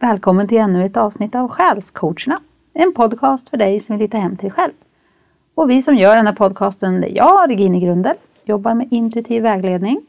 Välkommen 0.00 0.48
till 0.48 0.58
ännu 0.58 0.84
ett 0.84 0.96
avsnitt 0.96 1.34
av 1.34 1.48
Själscoacherna. 1.48 2.40
En 2.72 2.94
podcast 2.94 3.48
för 3.48 3.56
dig 3.56 3.80
som 3.80 3.96
vill 3.96 4.06
hitta 4.06 4.18
hem 4.18 4.36
till 4.36 4.44
dig 4.44 4.50
själv. 4.50 4.72
Och 5.54 5.70
vi 5.70 5.82
som 5.82 5.96
gör 5.96 6.16
den 6.16 6.26
här 6.26 6.34
podcasten, 6.34 7.00
det 7.00 7.12
är 7.12 7.16
jag, 7.16 7.50
Regine 7.50 7.80
Grundel, 7.80 8.16
jobbar 8.44 8.74
med 8.74 8.88
intuitiv 8.90 9.42
vägledning. 9.42 10.06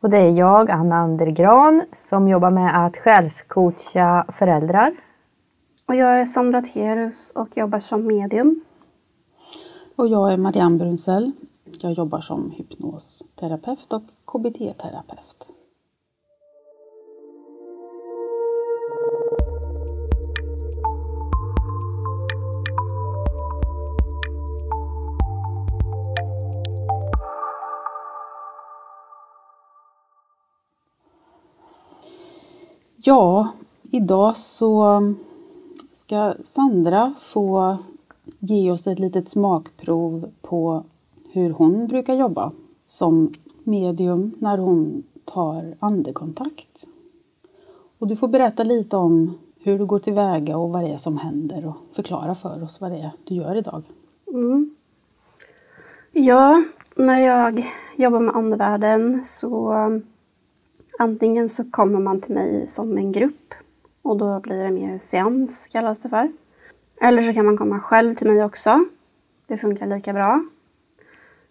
Och 0.00 0.10
det 0.10 0.18
är 0.18 0.30
jag, 0.30 0.70
Anna 0.70 0.96
Andergran, 0.96 1.82
som 1.92 2.28
jobbar 2.28 2.50
med 2.50 2.86
att 2.86 2.96
själscoacha 2.96 4.24
föräldrar. 4.32 4.92
Och 5.86 5.94
jag 5.94 6.20
är 6.20 6.26
Sandra 6.26 6.62
Terus 6.62 7.30
och 7.30 7.56
jobbar 7.56 7.80
som 7.80 8.06
medium. 8.06 8.60
Och 9.96 10.08
jag 10.08 10.32
är 10.32 10.36
Marianne 10.36 10.78
Brunsell. 10.78 11.32
Jag 11.80 11.92
jobbar 11.92 12.20
som 12.20 12.50
hypnosterapeut 12.50 13.92
och 13.92 14.02
KBT-terapeut. 14.24 15.57
Ja, 33.08 33.48
idag 33.90 34.36
så 34.36 35.02
ska 35.90 36.34
Sandra 36.44 37.14
få 37.20 37.76
ge 38.38 38.70
oss 38.70 38.86
ett 38.86 38.98
litet 38.98 39.28
smakprov 39.28 40.30
på 40.42 40.84
hur 41.32 41.50
hon 41.50 41.86
brukar 41.86 42.14
jobba 42.14 42.52
som 42.84 43.34
medium 43.64 44.34
när 44.38 44.58
hon 44.58 45.02
tar 45.24 45.74
andekontakt. 45.78 46.86
Och 47.98 48.06
du 48.06 48.16
får 48.16 48.28
berätta 48.28 48.62
lite 48.62 48.96
om 48.96 49.38
hur 49.60 49.78
du 49.78 49.86
går 49.86 49.98
tillväga 49.98 50.56
och 50.56 50.70
vad 50.70 50.82
det 50.82 50.92
är 50.92 50.96
som 50.96 51.16
händer 51.18 51.66
och 51.66 51.76
förklara 51.92 52.34
för 52.34 52.62
oss 52.62 52.80
vad 52.80 52.90
det 52.90 52.98
är 52.98 53.10
du 53.24 53.34
gör 53.34 53.56
idag. 53.56 53.82
Mm. 54.32 54.74
Ja, 56.12 56.64
när 56.96 57.18
jag 57.18 57.66
jobbar 57.96 58.20
med 58.20 58.36
andevärlden 58.36 59.24
så 59.24 59.74
antingen 60.98 61.48
så 61.48 61.70
kommer 61.70 62.00
man 62.00 62.20
till 62.20 62.34
mig 62.34 62.66
som 62.66 62.98
en 62.98 63.12
grupp 63.12 63.54
och 64.02 64.16
då 64.16 64.40
blir 64.40 64.64
det 64.64 64.70
mer 64.70 64.98
seans 64.98 65.66
kallas 65.66 65.98
det 65.98 66.08
för. 66.08 66.32
Eller 67.00 67.22
så 67.22 67.32
kan 67.32 67.46
man 67.46 67.56
komma 67.56 67.80
själv 67.80 68.14
till 68.14 68.26
mig 68.26 68.44
också. 68.44 68.84
Det 69.46 69.56
funkar 69.56 69.86
lika 69.86 70.12
bra. 70.12 70.44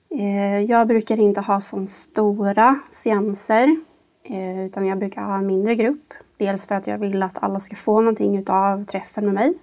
Eh, 0.10 0.62
jag 0.62 0.88
brukar 0.88 1.20
inte 1.20 1.42
ha 1.42 1.62
så 1.62 1.88
stora 1.88 2.80
seanser 2.92 3.76
eh, 4.24 4.66
utan 4.66 4.86
jag 4.86 4.98
brukar 4.98 5.22
ha 5.22 5.38
en 5.38 5.48
mindre 5.48 5.76
grupp. 5.76 6.14
Dels 6.38 6.68
för 6.68 6.76
att 6.76 6.88
jag 6.88 6.98
vill 6.98 7.24
att 7.24 7.44
alla 7.44 7.60
ska 7.60 7.76
få 7.76 8.02
någonting 8.02 8.38
utav 8.38 8.84
träffen 8.84 9.26
med 9.26 9.34
mig. 9.34 9.54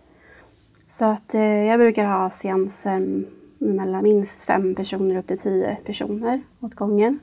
Så 0.86 1.04
att 1.04 1.34
eh, 1.34 1.64
jag 1.64 1.78
brukar 1.80 2.06
ha 2.06 2.30
seanser 2.30 3.24
mellan 3.58 4.02
minst 4.02 4.44
fem 4.44 4.74
personer 4.74 5.16
upp 5.16 5.26
till 5.26 5.38
tio 5.38 5.76
personer 5.84 6.42
åt 6.60 6.74
gången. 6.74 7.19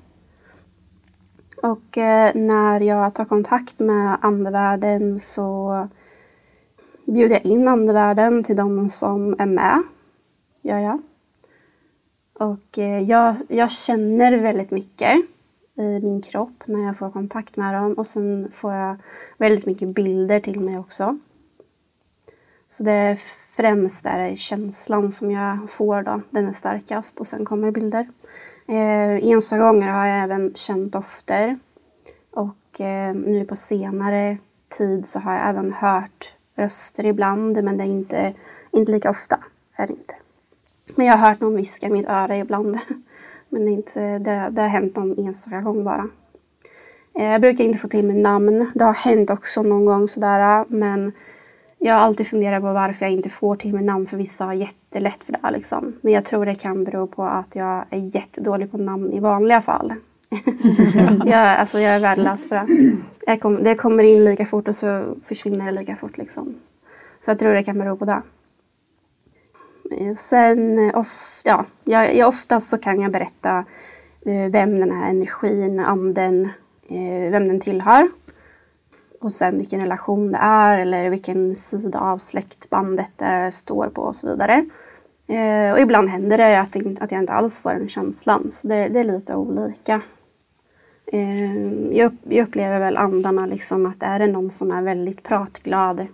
Och 1.62 1.98
eh, 1.98 2.32
när 2.36 2.80
jag 2.82 3.14
tar 3.14 3.26
kontakt 3.26 3.80
med 3.80 4.18
andevärlden 4.22 5.20
så 5.20 5.88
bjuder 7.06 7.36
jag 7.36 7.46
in 7.46 7.68
andevärlden 7.68 8.44
till 8.44 8.56
de 8.56 8.90
som 8.90 9.36
är 9.40 9.46
med. 9.46 9.84
Gör 10.62 10.80
jag. 10.80 11.02
Och 12.34 12.78
eh, 12.80 13.00
jag, 13.04 13.36
jag 13.48 13.72
känner 13.72 14.38
väldigt 14.38 14.72
mycket 14.72 15.18
i 15.76 16.00
min 16.00 16.22
kropp 16.22 16.64
när 16.66 16.86
jag 16.86 16.98
får 16.98 17.12
kontakt 17.12 17.56
med 17.56 17.74
dem 17.74 17.94
och 17.94 18.08
sen 18.08 18.52
får 18.52 18.74
jag 18.74 18.98
väldigt 19.38 19.66
mycket 19.66 19.88
bilder 19.88 20.40
till 20.40 20.60
mig 20.60 20.78
också. 20.78 21.20
Så 22.70 22.84
det 22.84 22.92
är 22.92 23.16
främst 23.56 24.04
där 24.04 24.36
känslan 24.36 25.12
som 25.12 25.32
jag 25.32 25.70
får 25.70 26.04
då, 26.04 26.22
den 26.30 26.48
är 26.48 26.54
starkast 26.54 27.20
och 27.20 27.28
sen 27.28 27.46
kommer 27.46 27.72
bilder. 27.72 28.08
Eh, 28.68 29.28
enstaka 29.28 29.64
gånger 29.64 29.90
har 29.90 30.06
jag 30.06 30.24
även 30.24 30.54
känt 30.56 30.94
dofter 30.94 31.60
och 32.32 32.82
eh, 32.82 33.16
nu 33.16 33.46
på 33.46 33.56
senare 33.56 34.38
tid 34.70 35.06
så 35.06 35.20
har 35.20 35.34
jag 35.34 35.50
även 35.50 35.74
hört 35.74 36.34
röster 36.56 37.06
ibland 37.06 37.64
men 37.64 37.78
det 37.78 37.84
är 37.84 37.88
inte, 37.88 38.34
inte 38.72 38.92
lika 38.92 39.10
ofta. 39.10 39.40
Är 39.76 39.88
det 39.88 39.94
inte. 39.94 40.14
Men 40.96 41.06
jag 41.06 41.18
har 41.18 41.30
hört 41.30 41.40
någon 41.40 41.56
viska 41.56 41.88
i 41.88 41.90
mitt 41.90 42.10
öra 42.10 42.38
ibland. 42.38 42.78
Men 43.50 43.66
det, 43.66 43.72
är 43.72 43.74
inte, 43.74 44.20
det, 44.20 44.50
det 44.52 44.62
har 44.62 44.68
hänt 44.68 44.96
någon 44.96 45.26
enstaka 45.26 45.62
gång 45.62 45.84
bara. 45.84 46.10
Eh, 47.14 47.26
jag 47.26 47.42
brukar 47.42 47.64
inte 47.64 47.80
få 47.80 47.88
till 47.88 48.06
mig 48.06 48.16
namn. 48.16 48.72
Det 48.76 48.84
har 48.84 48.94
hänt 48.94 49.30
också 49.30 49.62
någon 49.62 49.86
gång 49.86 50.08
sådär. 50.08 50.66
Men 50.68 51.12
jag 51.84 51.94
har 51.94 52.02
alltid 52.02 52.28
funderat 52.28 52.62
på 52.62 52.74
varför 52.74 53.06
jag 53.06 53.14
inte 53.14 53.30
får 53.30 53.56
till 53.56 53.74
mig 53.74 53.84
namn. 53.84 54.08
För 54.08 54.18
vissa 54.18 54.46
har 54.46 54.54
jättelätt 54.54 55.24
för 55.24 55.34
det. 55.34 55.52
Liksom. 55.52 55.94
Men 56.02 56.14
jag 56.14 56.26
tror 56.26 56.46
det 56.46 56.56
kan 56.56 56.84
bero 56.84 57.08
på 57.08 57.24
att 57.24 57.56
jag 57.56 57.86
är 57.90 58.16
jättedålig 58.16 58.72
på 58.72 58.78
namn 58.78 59.12
i 59.12 59.20
vanliga 59.20 59.62
fall. 59.62 59.94
jag, 61.26 61.60
alltså 61.60 61.80
jag 61.80 61.96
är 61.96 62.00
värdelös 62.00 62.50
på 62.50 62.56
det. 63.26 63.38
Kom, 63.38 63.64
det 63.64 63.76
kommer 63.76 64.04
in 64.04 64.24
lika 64.26 64.46
fort 64.46 64.68
och 64.68 64.76
så 64.76 65.16
försvinner 65.26 65.66
det 65.66 65.72
lika 65.72 65.96
fort. 65.96 66.18
Liksom. 66.18 66.56
Så 67.26 67.32
jag 67.32 67.40
tror 67.40 67.54
det 67.54 67.64
kan 67.64 67.80
bero 67.80 67.98
på 67.98 68.06
det. 68.06 68.22
Sen 70.18 70.90
eh, 70.90 71.00
of, 71.00 71.42
ja, 71.44 71.66
jag, 71.84 72.16
jag, 72.16 72.28
oftast 72.28 72.70
så 72.70 72.78
kan 72.78 73.02
jag 73.02 73.12
berätta 73.12 73.66
eh, 74.26 74.52
vem 74.52 74.80
den 74.80 74.92
här 74.92 75.10
energin, 75.10 75.80
anden, 75.80 76.50
eh, 76.88 77.32
vem 77.32 77.48
den 77.48 77.60
tillhör. 77.60 78.10
Och 79.22 79.32
sen 79.32 79.58
vilken 79.58 79.82
relation 79.82 80.32
det 80.32 80.38
är 80.38 80.80
eller 80.80 81.10
vilken 81.10 81.56
sida 81.56 82.00
av 82.00 82.18
släktbandet 82.18 83.12
det 83.18 83.52
står 83.52 83.88
på 83.88 84.02
och 84.02 84.16
så 84.16 84.28
vidare. 84.28 84.66
Eh, 85.28 85.72
och 85.72 85.80
ibland 85.80 86.10
händer 86.10 86.38
det 86.38 86.60
att, 86.60 86.76
att 87.02 87.12
jag 87.12 87.22
inte 87.22 87.34
alls 87.34 87.62
får 87.62 87.70
den 87.70 87.90
känslan. 87.90 88.52
Så 88.52 88.68
det, 88.68 88.88
det 88.88 89.00
är 89.00 89.04
lite 89.04 89.36
olika. 89.36 90.02
Eh, 91.06 91.56
jag, 91.98 92.18
jag, 92.24 92.48
upplever 92.48 92.80
väl 92.80 92.98
andarna 92.98 93.46
liksom 93.46 93.86
att 93.86 94.04
är 94.04 94.20
det 94.20 94.28
någon 94.28 94.52
som 94.52 94.72
är 94.72 94.82
väldigt 94.82 95.24
pratglad 95.24 96.08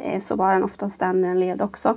eh, 0.00 0.18
så 0.18 0.36
var 0.36 0.52
den 0.52 0.64
oftast 0.64 1.00
den 1.00 1.20
när 1.20 1.28
den 1.28 1.40
levde 1.40 1.64
också. 1.64 1.96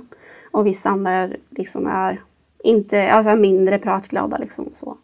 Och 0.50 0.66
vissa 0.66 0.90
andra 0.90 1.30
liksom 1.50 1.86
är 1.86 2.22
inte, 2.64 3.12
alltså 3.12 3.36
mindre 3.36 3.78
pratglada 3.78 4.38
liksom 4.38 4.68
så. 4.72 4.96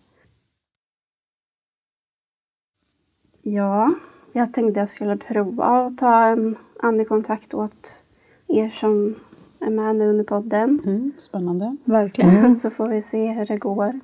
Ja, 3.42 3.94
jag 4.32 4.52
tänkte 4.52 4.80
jag 4.80 4.88
skulle 4.88 5.16
prova 5.16 5.64
att 5.64 5.98
ta 5.98 6.24
en 6.24 6.56
andekontakt 6.80 7.54
åt 7.54 7.98
er 8.46 8.68
som 8.68 9.14
är 9.60 9.70
med 9.70 9.96
nu 9.96 10.08
under 10.08 10.24
podden. 10.24 10.80
Mm, 10.84 11.12
spännande. 11.18 11.76
Verkligen. 11.86 12.36
Mm. 12.36 12.58
Så 12.58 12.70
får 12.70 12.88
vi 12.88 13.02
se 13.02 13.30
hur 13.30 13.46
det 13.46 13.56
går. 13.56 14.00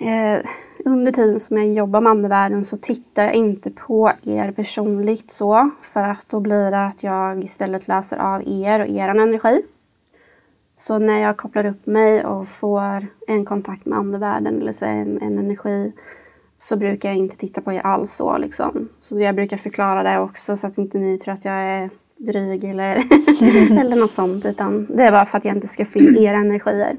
Eh, 0.00 0.44
under 0.84 1.12
tiden 1.12 1.40
som 1.40 1.56
jag 1.56 1.72
jobbar 1.72 2.00
med 2.00 2.10
andevärlden 2.10 2.64
så 2.64 2.76
tittar 2.76 3.24
jag 3.24 3.34
inte 3.34 3.70
på 3.70 4.12
er 4.22 4.52
personligt 4.52 5.30
så. 5.30 5.70
För 5.82 6.00
att 6.00 6.24
då 6.28 6.40
blir 6.40 6.70
det 6.70 6.86
att 6.86 7.02
jag 7.02 7.44
istället 7.44 7.88
läser 7.88 8.16
av 8.16 8.42
er 8.46 8.80
och 8.80 8.88
er 8.88 9.08
energi. 9.08 9.62
Så 10.76 10.98
när 10.98 11.18
jag 11.18 11.36
kopplar 11.36 11.64
upp 11.66 11.86
mig 11.86 12.24
och 12.24 12.48
får 12.48 13.06
en 13.26 13.44
kontakt 13.44 13.86
med 13.86 13.98
andevärlden 13.98 14.60
eller 14.60 14.72
så 14.72 14.84
en, 14.84 15.22
en 15.22 15.38
energi 15.38 15.92
så 16.58 16.76
brukar 16.76 17.08
jag 17.08 17.18
inte 17.18 17.36
titta 17.36 17.60
på 17.60 17.72
er 17.72 17.80
alls 17.80 18.12
så 18.12 18.38
liksom. 18.38 18.88
Så 19.00 19.20
jag 19.20 19.34
brukar 19.34 19.56
förklara 19.56 20.02
det 20.02 20.18
också 20.18 20.56
så 20.56 20.66
att 20.66 20.78
inte 20.78 20.98
ni 20.98 21.18
tror 21.18 21.34
att 21.34 21.44
jag 21.44 21.54
är 21.54 21.90
dryg 22.16 22.64
eller, 22.64 22.96
eller 23.80 23.96
något 23.96 24.12
sånt. 24.12 24.46
Utan 24.46 24.86
det 24.96 25.02
är 25.02 25.10
bara 25.12 25.24
för 25.24 25.38
att 25.38 25.44
jag 25.44 25.56
inte 25.56 25.66
ska 25.66 25.84
få 25.84 25.98
in 25.98 26.16
era 26.16 26.36
energier. 26.36 26.96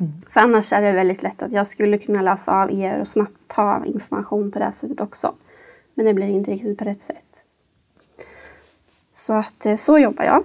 Mm. 0.00 0.12
För 0.30 0.40
annars 0.40 0.72
är 0.72 0.82
det 0.82 0.92
väldigt 0.92 1.22
lätt 1.22 1.42
att 1.42 1.52
jag 1.52 1.66
skulle 1.66 1.98
kunna 1.98 2.22
läsa 2.22 2.62
av 2.62 2.72
er 2.72 3.00
och 3.00 3.08
snabbt 3.08 3.36
ta 3.46 3.84
information 3.84 4.50
på 4.50 4.58
det 4.58 4.72
sättet 4.72 5.00
också. 5.00 5.34
Men 5.94 6.06
det 6.06 6.14
blir 6.14 6.26
inte 6.26 6.50
riktigt 6.50 6.78
på 6.78 6.84
rätt 6.84 7.02
sätt. 7.02 7.44
Så 9.12 9.34
att 9.34 9.66
eh, 9.66 9.76
så 9.76 9.98
jobbar 9.98 10.24
jag. 10.24 10.44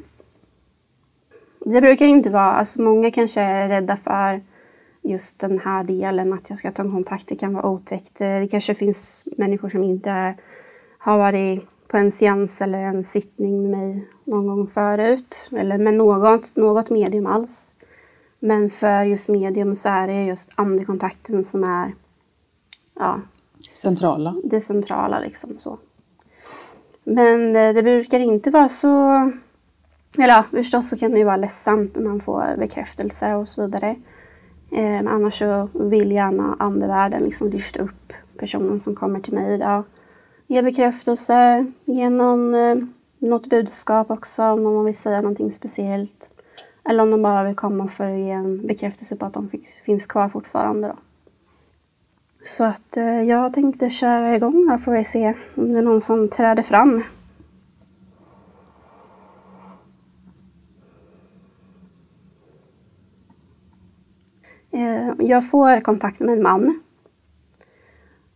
Det 1.65 1.81
brukar 1.81 2.05
inte 2.05 2.29
vara, 2.29 2.51
alltså 2.51 2.81
många 2.81 3.11
kanske 3.11 3.41
är 3.41 3.67
rädda 3.67 3.97
för 3.97 4.41
just 5.01 5.39
den 5.39 5.59
här 5.59 5.83
delen 5.83 6.33
att 6.33 6.49
jag 6.49 6.57
ska 6.57 6.71
ta 6.71 6.83
kontakt. 6.83 7.27
Det 7.27 7.35
kan 7.35 7.53
vara 7.53 7.69
otäckt. 7.69 8.15
Det 8.15 8.47
kanske 8.51 8.75
finns 8.75 9.23
människor 9.37 9.69
som 9.69 9.83
inte 9.83 10.35
har 10.97 11.17
varit 11.17 11.67
på 11.87 11.97
en 11.97 12.11
seans 12.11 12.61
eller 12.61 12.79
en 12.79 13.03
sittning 13.03 13.61
med 13.61 13.71
mig 13.71 14.07
någon 14.23 14.47
gång 14.47 14.67
förut. 14.67 15.49
Eller 15.51 15.77
med 15.77 15.93
något, 15.93 16.55
något 16.55 16.89
medium 16.89 17.25
alls. 17.25 17.73
Men 18.39 18.69
för 18.69 19.03
just 19.03 19.29
medium 19.29 19.75
så 19.75 19.89
är 19.89 20.07
det 20.07 20.25
just 20.25 20.49
andekontakten 20.55 21.43
som 21.43 21.63
är 21.63 21.95
ja, 22.95 23.21
centrala. 23.69 24.35
Det 24.43 24.61
centrala 24.61 25.19
liksom 25.19 25.57
så. 25.57 25.77
Men 27.03 27.53
det, 27.53 27.73
det 27.73 27.83
brukar 27.83 28.19
inte 28.19 28.49
vara 28.49 28.69
så 28.69 29.31
eller 30.17 30.27
ja, 30.27 30.43
förstås 30.51 30.89
så 30.89 30.97
kan 30.97 31.11
det 31.11 31.17
ju 31.17 31.23
vara 31.23 31.37
ledsamt 31.37 31.95
när 31.95 32.03
man 32.03 32.21
får 32.21 32.57
bekräftelse 32.57 33.33
och 33.33 33.47
så 33.47 33.61
vidare. 33.61 33.95
Eh, 34.71 34.83
men 34.83 35.07
annars 35.07 35.39
så 35.39 35.69
vill 35.73 36.11
gärna 36.11 36.55
andevärlden 36.59 37.23
liksom 37.23 37.49
lyfta 37.49 37.81
upp 37.81 38.13
personen 38.37 38.79
som 38.79 38.95
kommer 38.95 39.19
till 39.19 39.33
mig 39.33 39.53
idag. 39.53 39.83
Ge 40.47 40.61
bekräftelse, 40.61 41.65
ge 41.85 42.09
någon, 42.09 42.55
eh, 42.55 42.75
något 43.19 43.47
budskap 43.47 44.11
också, 44.11 44.43
om 44.43 44.63
någon 44.63 44.85
vill 44.85 44.97
säga 44.97 45.21
någonting 45.21 45.51
speciellt. 45.51 46.31
Eller 46.89 47.03
om 47.03 47.11
de 47.11 47.21
bara 47.21 47.43
vill 47.43 47.55
komma 47.55 47.87
för 47.87 48.09
att 48.09 48.19
ge 48.19 48.31
en 48.31 48.67
bekräftelse 48.67 49.15
på 49.15 49.25
att 49.25 49.33
de 49.33 49.49
fick, 49.49 49.67
finns 49.67 50.05
kvar 50.05 50.29
fortfarande. 50.29 50.87
Då. 50.87 50.95
Så 52.43 52.63
att 52.63 52.97
eh, 52.97 53.21
jag 53.21 53.53
tänkte 53.53 53.89
köra 53.89 54.35
igång 54.35 54.67
här 54.69 54.77
får 54.77 54.91
vi 54.91 55.03
se 55.03 55.33
om 55.55 55.73
det 55.73 55.79
är 55.79 55.83
någon 55.83 56.01
som 56.01 56.29
träder 56.29 56.63
fram. 56.63 57.03
Eh, 64.71 65.11
jag 65.19 65.49
får 65.49 65.81
kontakt 65.81 66.19
med 66.19 66.33
en 66.33 66.43
man. 66.43 66.81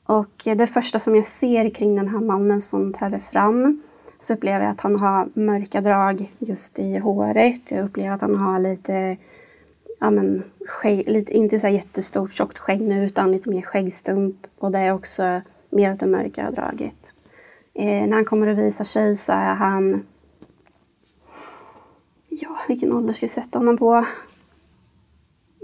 Och 0.03 0.43
det 0.57 0.67
första 0.67 0.99
som 0.99 1.15
jag 1.15 1.25
ser 1.25 1.69
kring 1.69 1.95
den 1.95 2.07
här 2.07 2.19
mannen 2.19 2.61
som 2.61 2.93
träder 2.93 3.19
fram 3.19 3.81
så 4.19 4.33
upplever 4.33 4.65
jag 4.65 4.71
att 4.71 4.81
han 4.81 4.95
har 4.95 5.29
mörka 5.33 5.81
drag 5.81 6.31
just 6.39 6.79
i 6.79 6.97
håret. 6.97 7.71
Jag 7.71 7.85
upplever 7.85 8.11
att 8.11 8.21
han 8.21 8.35
har 8.35 8.59
lite, 8.59 9.17
ja 9.99 10.09
men, 10.09 10.43
skägg, 10.67 11.09
lite 11.09 11.33
inte 11.33 11.59
så 11.59 11.67
jättestort 11.67 12.31
tjockt 12.31 12.57
skägg 12.57 12.81
nu 12.81 13.05
utan 13.05 13.31
lite 13.31 13.49
mer 13.49 13.61
skäggstump. 13.61 14.47
Och 14.59 14.71
det 14.71 14.79
är 14.79 14.93
också 14.93 15.41
mer 15.69 15.93
åt 15.93 15.99
det 15.99 16.05
mörka 16.05 16.51
draget. 16.51 17.13
Eh, 17.73 18.07
när 18.07 18.13
han 18.13 18.25
kommer 18.25 18.47
och 18.47 18.57
visar 18.57 18.85
sig 18.85 19.17
så 19.17 19.31
är 19.31 19.55
han, 19.55 20.05
ja 22.29 22.57
vilken 22.67 22.93
ålder 22.93 23.13
ska 23.13 23.23
jag 23.23 23.31
sätta 23.31 23.59
honom 23.59 23.77
på? 23.77 24.05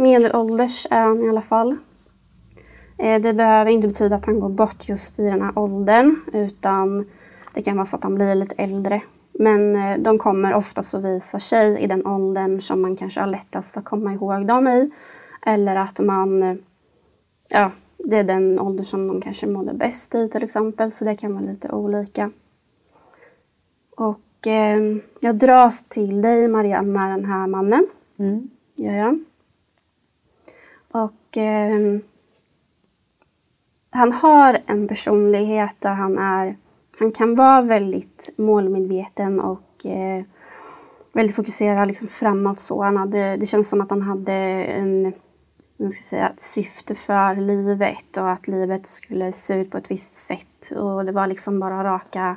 Medelålders 0.02 0.88
är 0.90 1.04
han 1.04 1.26
i 1.26 1.30
alla 1.30 1.42
fall. 1.42 1.78
Eh, 2.98 3.22
det 3.22 3.34
behöver 3.34 3.72
inte 3.72 3.88
betyda 3.88 4.16
att 4.16 4.26
han 4.26 4.40
går 4.40 4.50
bort 4.50 4.90
just 4.90 5.20
vid 5.20 5.26
den 5.26 5.42
här 5.42 5.60
åldern 5.60 6.16
utan 6.34 7.06
det 7.54 7.62
kan 7.62 7.76
vara 7.76 7.86
så 7.86 7.96
att 7.96 8.04
han 8.04 8.16
blir 8.16 8.36
lite 8.36 8.56
äldre. 8.58 9.02
Men 9.32 9.76
eh, 9.76 9.98
de 9.98 10.18
kommer 10.18 10.54
oftast 10.54 10.94
att 10.94 11.04
visa 11.04 11.40
sig 11.40 11.80
i 11.80 11.88
den 11.88 12.08
åldern 12.08 12.62
som 12.62 12.82
man 12.82 12.96
kanske 12.96 13.20
har 13.20 13.28
lättast 13.28 13.78
att 13.78 13.86
komma 13.86 14.14
ihåg 14.14 14.48
dem 14.48 14.68
i. 14.68 14.92
Eller 15.46 15.76
att 15.76 16.00
man, 16.00 16.44
eh, 16.44 16.56
ja, 17.50 17.72
det 17.98 18.18
är 18.18 18.24
den 18.24 18.60
ålder 18.60 18.84
som 18.84 19.08
de 19.08 19.22
kanske 19.22 19.48
mådde 19.48 19.74
bäst 19.74 20.16
i 20.16 20.30
till 20.30 20.44
exempel. 20.44 20.92
Så 20.92 21.06
det 21.06 21.16
kan 21.16 21.34
vara 21.34 21.44
lite 21.44 21.72
olika. 21.72 22.32
Och 23.98 24.48
eh, 24.48 24.80
jag 25.20 25.36
dras 25.36 25.84
till 25.84 26.22
dig 26.22 26.48
Marianne 26.48 26.92
med 26.92 27.12
den 27.12 27.26
här 27.26 27.48
mannen. 27.48 27.88
Mm. 28.20 28.50
Gör 28.76 28.94
jag. 28.94 29.24
Och 30.92 31.38
eh, 31.38 32.00
han 33.90 34.12
har 34.12 34.58
en 34.66 34.88
personlighet 34.88 35.76
där 35.80 35.94
han 35.94 36.18
är 36.18 36.58
han 37.02 37.12
kan 37.12 37.36
vara 37.36 37.62
väldigt 37.62 38.30
målmedveten 38.38 39.40
och 39.40 39.86
eh, 39.86 40.24
väldigt 41.14 41.36
fokuserad 41.36 41.88
liksom 41.88 42.08
framåt. 42.08 42.60
Så. 42.60 42.84
Han 42.84 42.98
hade, 42.98 43.38
det 43.38 43.46
känns 43.46 43.70
som 43.70 43.82
att 43.82 43.90
han 43.90 44.02
hade 44.02 44.34
en, 44.34 45.14
jag 45.78 45.92
ska 45.92 46.02
säga, 46.04 46.30
ett 46.30 46.42
syfte 46.42 46.96
för 46.96 47.36
livet 47.36 48.18
och 48.18 48.30
att 48.30 48.48
livet 48.48 48.88
skulle 48.88 49.32
se 49.32 49.54
ut 49.54 49.72
på 49.72 49.78
ett 49.78 49.92
visst 49.92 50.14
sätt. 50.14 50.72
Och 50.76 51.06
det 51.06 51.12
var 51.12 51.28
liksom 51.28 51.60
bara 51.60 51.84
raka, 51.84 52.36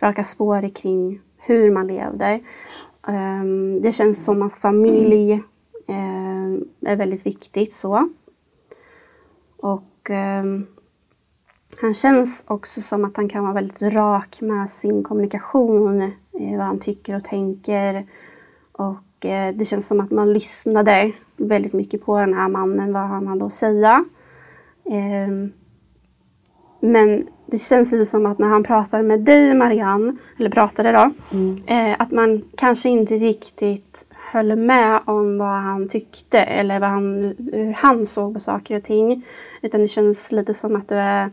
raka 0.00 0.24
spår 0.24 0.74
kring 0.74 1.20
hur 1.38 1.70
man 1.70 1.86
levde. 1.86 2.40
Um, 3.06 3.80
det 3.80 3.92
känns 3.92 4.24
som 4.24 4.42
att 4.42 4.52
familj 4.52 5.32
uh, 5.90 6.23
är 6.86 6.96
väldigt 6.96 7.26
viktigt. 7.26 7.74
så. 7.74 8.08
Och 9.56 10.10
um, 10.10 10.66
han 11.80 11.94
känns 11.94 12.44
också 12.46 12.80
som 12.80 13.04
att 13.04 13.16
han 13.16 13.28
kan 13.28 13.42
vara 13.42 13.54
väldigt 13.54 13.82
rak 13.82 14.40
med 14.40 14.70
sin 14.70 15.02
kommunikation, 15.02 16.02
eh, 16.02 16.56
vad 16.56 16.66
han 16.66 16.78
tycker 16.78 17.16
och 17.16 17.24
tänker. 17.24 18.06
Och 18.72 19.26
eh, 19.26 19.54
det 19.54 19.64
känns 19.64 19.86
som 19.86 20.00
att 20.00 20.10
man 20.10 20.32
lyssnade 20.32 21.12
väldigt 21.36 21.72
mycket 21.72 22.04
på 22.04 22.20
den 22.20 22.34
här 22.34 22.48
mannen, 22.48 22.92
vad 22.92 23.02
han 23.02 23.26
hade 23.26 23.44
att 23.44 23.52
säga. 23.52 24.04
Eh, 24.84 25.50
men 26.80 27.28
det 27.46 27.58
känns 27.58 27.92
lite 27.92 28.04
som 28.04 28.26
att 28.26 28.38
när 28.38 28.48
han 28.48 28.62
pratade 28.62 29.02
med 29.02 29.20
dig 29.20 29.54
Marianne, 29.54 30.16
eller 30.38 30.50
pratade 30.50 30.92
då, 30.92 31.10
mm. 31.36 31.62
eh, 31.66 31.96
att 31.98 32.10
man 32.10 32.42
kanske 32.56 32.88
inte 32.88 33.14
riktigt 33.14 34.06
höll 34.34 34.56
med 34.56 35.02
om 35.06 35.38
vad 35.38 35.62
han 35.62 35.88
tyckte 35.88 36.38
eller 36.38 36.80
vad 36.80 36.88
han, 36.88 37.34
hur 37.52 37.72
han 37.72 38.06
såg 38.06 38.34
på 38.34 38.40
saker 38.40 38.76
och 38.76 38.84
ting. 38.84 39.26
Utan 39.62 39.80
det 39.80 39.88
känns 39.88 40.32
lite 40.32 40.54
som 40.54 40.76
att 40.76 40.88
du 40.88 40.94
är 40.94 41.30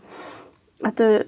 att 0.83 0.97
du, 0.97 1.23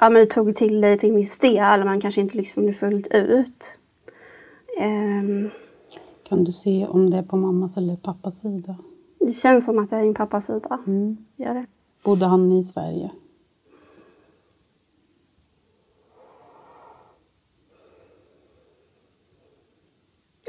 ja, 0.00 0.10
men 0.10 0.14
du 0.14 0.26
tog 0.26 0.56
till 0.56 0.80
dig 0.80 0.98
till 0.98 1.12
viss 1.12 1.38
del 1.38 1.84
men 1.84 2.00
kanske 2.00 2.20
inte 2.20 2.36
lyssnade 2.36 2.72
fullt 2.72 3.06
ut. 3.06 3.78
Um, 4.80 5.50
kan 6.28 6.44
du 6.44 6.52
se 6.52 6.86
om 6.86 7.10
det 7.10 7.16
är 7.16 7.22
på 7.22 7.36
mammas 7.36 7.76
eller 7.76 7.96
pappas 7.96 8.38
sida? 8.38 8.76
Det 9.20 9.32
känns 9.32 9.64
som 9.64 9.78
att 9.78 9.90
det 9.90 9.96
är 9.96 10.02
din 10.02 10.14
pappas 10.14 10.46
sida. 10.46 10.78
Mm. 10.86 11.16
Gör 11.36 11.54
det. 11.54 11.66
Bodde 12.02 12.26
han 12.26 12.52
i 12.52 12.64
Sverige? 12.64 13.10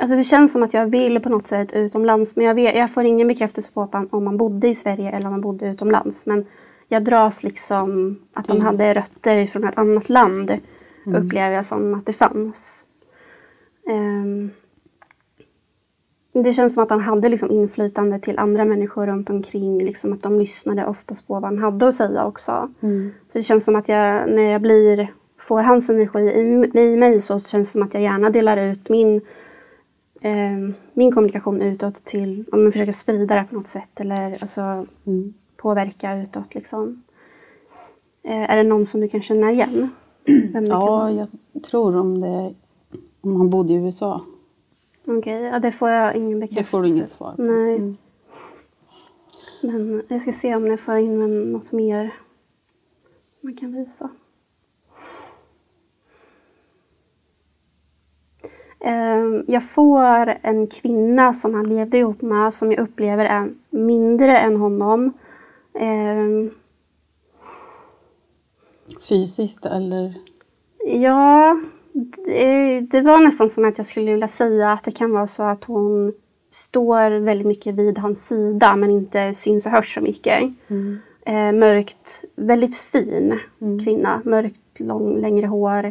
Alltså 0.01 0.15
det 0.15 0.23
känns 0.23 0.51
som 0.51 0.63
att 0.63 0.73
jag 0.73 0.85
vill 0.85 1.19
på 1.19 1.29
något 1.29 1.47
sätt 1.47 1.73
utomlands 1.73 2.35
men 2.35 2.45
jag, 2.45 2.55
vet, 2.55 2.75
jag 2.75 2.93
får 2.93 3.03
ingen 3.03 3.27
bekräftelse 3.27 3.71
på 3.73 4.07
om 4.11 4.23
man 4.23 4.37
bodde 4.37 4.67
i 4.67 4.75
Sverige 4.75 5.11
eller 5.11 5.25
om 5.25 5.31
man 5.31 5.41
bodde 5.41 5.69
utomlands. 5.69 6.25
Men 6.25 6.45
jag 6.87 7.03
dras 7.03 7.43
liksom 7.43 8.19
att 8.33 8.47
de 8.47 8.61
hade 8.61 8.93
rötter 8.93 9.45
från 9.45 9.63
ett 9.63 9.77
annat 9.77 10.09
land. 10.09 10.57
Mm. 11.05 11.25
Upplever 11.25 11.55
jag 11.55 11.65
som 11.65 11.93
att 11.93 12.05
det 12.05 12.13
fanns. 12.13 12.83
Um, 13.89 14.51
det 16.33 16.53
känns 16.53 16.73
som 16.73 16.83
att 16.83 16.89
han 16.89 17.01
hade 17.01 17.29
liksom 17.29 17.51
inflytande 17.51 18.19
till 18.19 18.39
andra 18.39 18.65
människor 18.65 19.07
runt 19.07 19.29
omkring. 19.29 19.83
Liksom 19.83 20.13
att 20.13 20.23
de 20.23 20.39
lyssnade 20.39 20.85
oftast 20.85 21.27
på 21.27 21.33
vad 21.33 21.43
han 21.43 21.57
hade 21.57 21.87
att 21.87 21.95
säga 21.95 22.25
också. 22.25 22.69
Mm. 22.81 23.13
Så 23.27 23.37
det 23.37 23.43
känns 23.43 23.63
som 23.63 23.75
att 23.75 23.89
jag, 23.89 24.29
när 24.29 24.51
jag 24.51 24.61
blir, 24.61 25.07
får 25.39 25.61
hans 25.61 25.89
energi 25.89 26.19
i, 26.19 26.79
i 26.79 26.95
mig 26.97 27.19
så 27.19 27.39
känns 27.39 27.67
det 27.67 27.71
som 27.71 27.83
att 27.83 27.93
jag 27.93 28.03
gärna 28.03 28.29
delar 28.29 28.57
ut 28.57 28.89
min, 28.89 29.21
eh, 30.21 30.75
min 30.93 31.11
kommunikation 31.11 31.61
utåt 31.61 32.03
till, 32.03 32.45
om 32.51 32.63
jag 32.63 32.73
försöker 32.73 32.91
sprida 32.91 33.35
det 33.35 33.45
på 33.49 33.55
något 33.55 33.67
sätt. 33.67 33.99
Eller 33.99 34.37
alltså, 34.41 34.85
mm 35.05 35.33
påverka 35.61 36.17
utåt 36.17 36.55
liksom. 36.55 37.03
Eh, 38.23 38.51
är 38.51 38.57
det 38.57 38.63
någon 38.63 38.85
som 38.85 39.01
du 39.01 39.07
kan 39.07 39.21
känna 39.21 39.51
igen? 39.51 39.89
ja, 40.67 41.11
jag 41.11 41.27
tror 41.63 41.95
om 41.95 42.21
det 42.21 42.53
om 43.21 43.35
han 43.35 43.49
bodde 43.49 43.73
i 43.73 43.75
USA. 43.75 44.21
Okej, 45.03 45.17
okay, 45.17 45.33
ja, 45.33 45.59
det 45.59 45.71
får 45.71 45.89
jag 45.89 46.15
ingen 46.15 46.39
bekräftelse. 46.39 46.61
Det 46.61 46.69
får 46.69 46.81
du 46.81 46.89
inget 46.89 47.11
svar 47.11 47.33
på. 47.35 47.41
Nej. 47.41 47.75
Mm. 47.75 47.97
Men 49.61 50.03
jag 50.07 50.21
ska 50.21 50.31
se 50.31 50.55
om 50.55 50.67
jag 50.67 50.79
får 50.79 50.97
in 50.97 51.51
något 51.51 51.71
mer 51.71 52.13
man 53.41 53.55
kan 53.55 53.73
visa. 53.73 54.09
Jag 59.47 59.69
får 59.69 60.33
en 60.41 60.67
kvinna 60.67 61.33
som 61.33 61.53
han 61.53 61.69
levde 61.69 61.97
ihop 61.97 62.21
med 62.21 62.53
som 62.53 62.71
jag 62.71 62.79
upplever 62.79 63.25
är 63.25 63.49
mindre 63.69 64.37
än 64.37 64.55
honom. 64.55 65.13
Eh, 65.73 66.51
Fysiskt 69.09 69.65
eller? 69.65 70.13
Ja, 70.85 71.59
det, 72.25 72.79
det, 72.81 73.01
var 73.01 73.19
nästan 73.19 73.49
som 73.49 73.65
att 73.65 73.77
jag 73.77 73.87
skulle 73.87 74.11
vilja 74.11 74.27
säga 74.27 74.71
att 74.71 74.83
det 74.83 74.91
kan 74.91 75.11
vara 75.11 75.27
så 75.27 75.43
att 75.43 75.63
hon 75.63 76.13
står 76.51 77.19
väldigt 77.19 77.47
mycket 77.47 77.75
vid 77.75 77.97
hans 77.97 78.27
sida 78.27 78.75
men 78.75 78.91
inte 78.91 79.33
syns 79.33 79.65
och 79.65 79.71
hörs 79.71 79.93
så 79.93 80.01
mycket. 80.01 80.43
Mm. 80.67 80.99
Eh, 81.25 81.59
mörkt, 81.59 82.25
väldigt 82.35 82.75
fin 82.75 83.39
mm. 83.61 83.85
kvinna. 83.85 84.21
Mörkt, 84.25 84.79
lång, 84.79 85.21
längre 85.21 85.47
hår. 85.47 85.85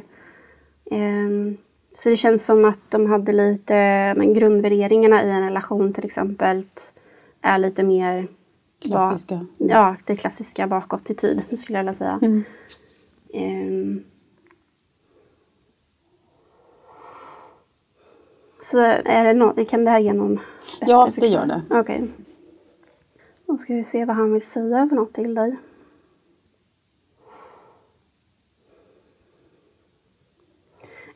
Eh, 0.90 1.54
så 1.94 2.08
det 2.08 2.16
känns 2.16 2.44
som 2.44 2.64
att 2.64 2.90
de 2.90 3.06
hade 3.06 3.32
lite, 3.32 3.74
men 4.16 4.34
grundvärderingarna 4.34 5.24
i 5.24 5.30
en 5.30 5.44
relation 5.44 5.92
till 5.92 6.04
exempel 6.04 6.62
är 7.40 7.58
lite 7.58 7.82
mer 7.82 8.28
Klassiska. 8.80 9.34
Var, 9.34 9.68
ja, 9.68 9.96
det 10.06 10.16
klassiska 10.16 10.66
bakåt 10.66 11.10
i 11.10 11.14
tid 11.14 11.42
skulle 11.58 11.78
jag 11.78 11.84
vilja 11.84 11.94
säga. 11.94 12.18
Mm. 12.22 12.44
Um, 13.34 14.04
så 18.62 18.78
är 19.04 19.24
det 19.24 19.32
no 19.32 19.64
kan 19.64 19.84
det 19.84 19.90
här 19.90 19.98
ge 19.98 20.12
någon 20.12 20.40
Ja, 20.80 21.12
det 21.16 21.26
gör 21.26 21.46
det. 21.46 21.62
Okej. 21.70 21.80
Okay. 21.80 22.08
Då 23.46 23.58
ska 23.58 23.74
vi 23.74 23.84
se 23.84 24.04
vad 24.04 24.16
han 24.16 24.32
vill 24.32 24.42
säga 24.42 24.88
för 24.88 24.96
något 24.96 25.12
till 25.12 25.34
dig. 25.34 25.56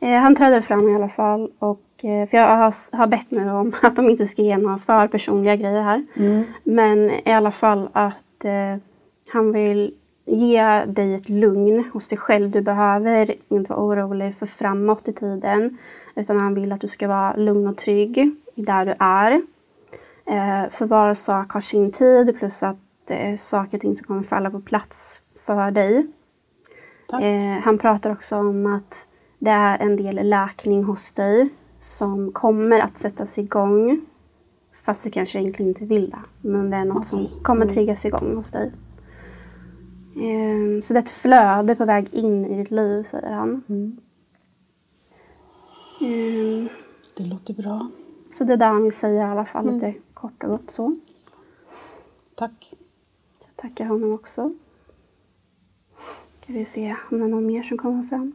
Han 0.08 0.36
träder 0.36 0.60
fram 0.60 0.88
i 0.88 0.94
alla 0.94 1.08
fall 1.08 1.50
och 1.58 1.80
Eh, 2.04 2.28
för 2.28 2.36
jag 2.36 2.56
har, 2.56 2.96
har 2.96 3.06
bett 3.06 3.30
nu 3.30 3.50
om 3.50 3.72
att 3.82 3.96
de 3.96 4.10
inte 4.10 4.26
ska 4.26 4.42
ge 4.42 4.56
några 4.56 4.78
för 4.78 5.08
personliga 5.08 5.56
grejer 5.56 5.82
här. 5.82 6.06
Mm. 6.16 6.44
Men 6.64 7.10
i 7.10 7.32
alla 7.32 7.52
fall 7.52 7.88
att 7.92 8.44
eh, 8.44 8.76
han 9.28 9.52
vill 9.52 9.94
ge 10.24 10.84
dig 10.84 11.14
ett 11.14 11.28
lugn 11.28 11.84
hos 11.92 12.08
dig 12.08 12.18
själv. 12.18 12.50
Du 12.50 12.60
behöver 12.60 13.34
inte 13.48 13.72
vara 13.72 13.82
orolig 13.84 14.34
för 14.34 14.46
framåt 14.46 15.08
i 15.08 15.12
tiden. 15.12 15.78
Utan 16.14 16.40
han 16.40 16.54
vill 16.54 16.72
att 16.72 16.80
du 16.80 16.88
ska 16.88 17.08
vara 17.08 17.36
lugn 17.36 17.66
och 17.66 17.76
trygg 17.76 18.30
där 18.54 18.86
du 18.86 18.94
är. 18.98 19.32
Eh, 20.26 20.70
för 20.70 20.86
var 20.86 21.14
sak 21.14 21.52
har 21.52 21.60
sin 21.60 21.92
tid 21.92 22.38
plus 22.38 22.62
att 22.62 22.76
är 23.08 23.36
saker 23.36 23.76
och 23.76 23.80
ting 23.80 23.96
som 23.96 24.06
kommer 24.06 24.22
falla 24.22 24.50
på 24.50 24.60
plats 24.60 25.20
för 25.46 25.70
dig. 25.70 26.06
Eh, 27.12 27.62
han 27.64 27.78
pratar 27.78 28.12
också 28.12 28.36
om 28.36 28.66
att 28.66 29.06
det 29.38 29.50
är 29.50 29.78
en 29.78 29.96
del 29.96 30.28
läkning 30.28 30.84
hos 30.84 31.12
dig 31.12 31.48
som 31.78 32.32
kommer 32.32 32.80
att 32.80 33.00
sättas 33.00 33.38
igång. 33.38 34.00
Fast 34.72 35.04
du 35.04 35.10
kanske 35.10 35.38
egentligen 35.40 35.68
inte 35.68 35.84
vill 35.84 36.10
det. 36.10 36.48
Men 36.48 36.70
det 36.70 36.76
är 36.76 36.84
något 36.84 37.06
som 37.06 37.28
kommer 37.42 37.62
Mm. 37.62 37.74
triggas 37.74 38.04
igång 38.04 38.36
hos 38.36 38.50
dig. 38.50 38.72
Eh, 40.16 40.82
så 40.82 40.92
det 40.94 40.98
är 40.98 41.02
ett 41.02 41.10
flöde 41.10 41.74
på 41.76 41.84
väg 41.84 42.14
in 42.14 42.44
i 42.46 42.56
ditt 42.58 42.70
liv, 42.70 43.02
säger 43.02 43.30
han. 43.32 43.62
Mm. 43.68 43.98
Eh, 46.00 46.70
Det 47.16 47.24
låter 47.24 47.54
bra. 47.54 47.88
så 48.32 48.44
det 48.44 48.52
är 48.52 48.56
det 48.56 48.64
han 48.64 48.82
vill 48.82 48.92
säga 48.92 49.28
i 49.28 49.30
alla 49.30 49.44
fall, 49.44 49.62
Mm. 49.68 49.74
lite 49.74 49.94
kort 50.14 50.42
och 50.44 50.50
gott 50.50 50.70
så. 50.70 50.96
Tack. 52.34 52.74
Jag 53.40 53.56
tackar 53.56 53.84
honom 53.84 54.12
också. 54.12 54.52
Ska 56.42 56.52
vi 56.52 56.64
se 56.64 56.96
om 57.10 57.18
det 57.18 57.24
är 57.24 57.28
någon 57.28 57.46
mer 57.46 57.62
som 57.62 57.78
kommer 57.78 58.02
fram. 58.06 58.32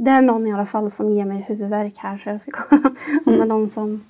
Det 0.00 0.10
är 0.10 0.22
någon 0.22 0.46
i 0.46 0.52
alla 0.52 0.66
fall 0.66 0.90
som 0.90 1.10
ger 1.10 1.24
mig 1.24 1.44
huvudvärk 1.48 1.98
här 1.98 2.18
så 2.18 2.28
jag 2.28 2.40
ska 2.40 2.50
kolla 2.50 2.88
om 3.26 3.32
det 3.32 3.42
är 3.42 3.46
någon 3.46 3.68
som 3.68 4.04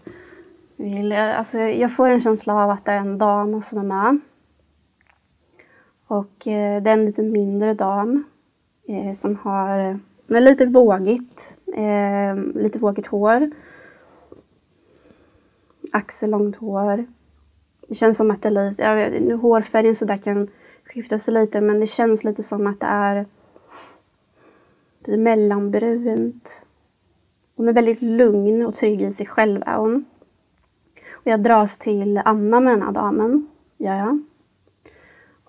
vill. 0.76 1.12
Alltså, 1.12 1.59
jag 1.59 1.97
får 1.97 2.09
en 2.09 2.21
känsla 2.21 2.54
av 2.54 2.71
att 2.71 2.85
det 2.85 2.92
är 2.92 2.99
en 2.99 3.18
dam 3.18 3.62
som 3.62 3.78
är 3.78 3.83
med. 3.83 4.21
Och 6.07 6.47
eh, 6.47 6.83
det 6.83 6.90
är 6.90 6.95
en 6.95 7.07
lite 7.07 7.23
mindre 7.23 7.75
dam 7.75 8.25
eh, 8.88 9.12
som 9.12 9.37
har 9.37 10.00
den 10.28 10.37
är 10.37 10.40
lite 10.40 10.66
vågigt, 10.66 11.57
eh, 11.75 12.37
lite 12.54 12.78
vågigt 12.78 13.07
hår. 13.07 13.50
Axellångt 15.92 16.57
hår. 16.57 17.07
Det 17.88 17.95
känns 17.95 18.16
som 18.16 18.30
att 18.30 18.42
det 18.42 18.49
är 18.49 18.71
lite, 18.71 18.83
jag 18.83 18.97
vet, 18.97 19.23
nu 19.23 19.35
hårfärgen 19.35 19.95
så 19.95 20.04
där 20.04 20.16
kan 20.16 20.49
skifta 20.85 21.18
sig 21.18 21.35
lite 21.35 21.61
men 21.61 21.80
det 21.80 21.87
känns 21.87 22.25
lite 22.25 22.42
som 22.42 22.66
att 22.66 22.80
det 22.80 22.87
är 22.87 23.26
lite 25.08 25.22
mellanbrunt. 25.22 26.66
Hon 27.56 27.68
är 27.68 27.72
väldigt 27.72 28.02
lugn 28.02 28.66
och 28.66 28.74
trygg 28.74 29.02
i 29.02 29.12
sig 29.12 29.26
själv 29.26 29.62
är 29.66 29.76
hon. 29.76 30.04
Och 31.12 31.26
jag 31.26 31.42
dras 31.42 31.78
till 31.78 32.22
Anna 32.24 32.60
med 32.60 32.72
den 32.72 32.82
här 32.82 32.92
damen, 32.92 33.48
gör 33.78 33.94
jag. 33.94 34.22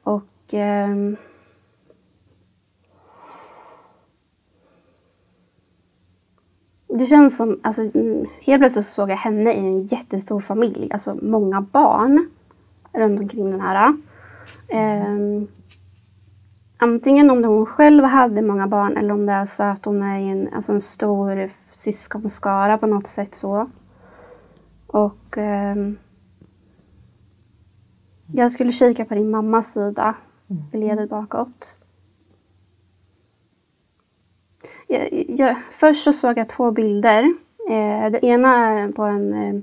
Och 0.03 0.53
Eh, 0.53 0.95
Det 6.91 7.05
känns 7.05 7.37
som, 7.37 7.59
alltså 7.63 7.81
helt 8.41 8.61
plötsligt 8.61 8.85
så 8.85 8.91
såg 8.91 9.09
jag 9.09 9.17
henne 9.17 9.53
i 9.53 9.57
en 9.57 9.83
jättestor 9.83 10.39
familj, 10.39 10.89
alltså 10.91 11.17
många 11.21 11.61
barn 11.61 12.29
runt 12.93 13.19
omkring 13.19 13.51
den 13.51 13.61
här. 13.61 13.93
Eh, 14.67 15.43
antingen 16.79 17.29
om 17.29 17.43
hon 17.43 17.65
själv 17.65 18.03
hade 18.03 18.41
många 18.41 18.67
barn 18.67 18.97
eller 18.97 19.13
om 19.13 19.25
det 19.25 19.33
är 19.33 19.45
så 19.45 19.63
att 19.63 19.85
hon 19.85 20.01
är 20.03 20.19
i 20.19 20.29
en, 20.29 20.53
alltså 20.53 20.73
en 20.73 20.81
stor 20.81 21.49
syskonskara 21.71 22.77
på 22.77 22.87
något 22.87 23.07
sätt 23.07 23.35
så. 23.35 23.69
Och 24.87 25.37
ehm, 25.37 25.97
jag 28.33 28.51
skulle 28.51 28.71
kika 28.71 29.05
på 29.05 29.15
din 29.15 29.29
mammas 29.29 29.73
sida 29.73 30.15
i 30.73 30.77
ledet 30.77 31.09
bakåt. 31.09 31.75
Jag, 34.87 35.25
jag, 35.29 35.57
först 35.71 36.03
så 36.03 36.13
såg 36.13 36.37
jag 36.37 36.49
två 36.49 36.71
bilder. 36.71 37.23
Eh, 37.69 38.11
det 38.11 38.25
ena 38.25 38.55
är 38.55 38.91
på 38.91 39.03
en, 39.03 39.33
eh, 39.33 39.61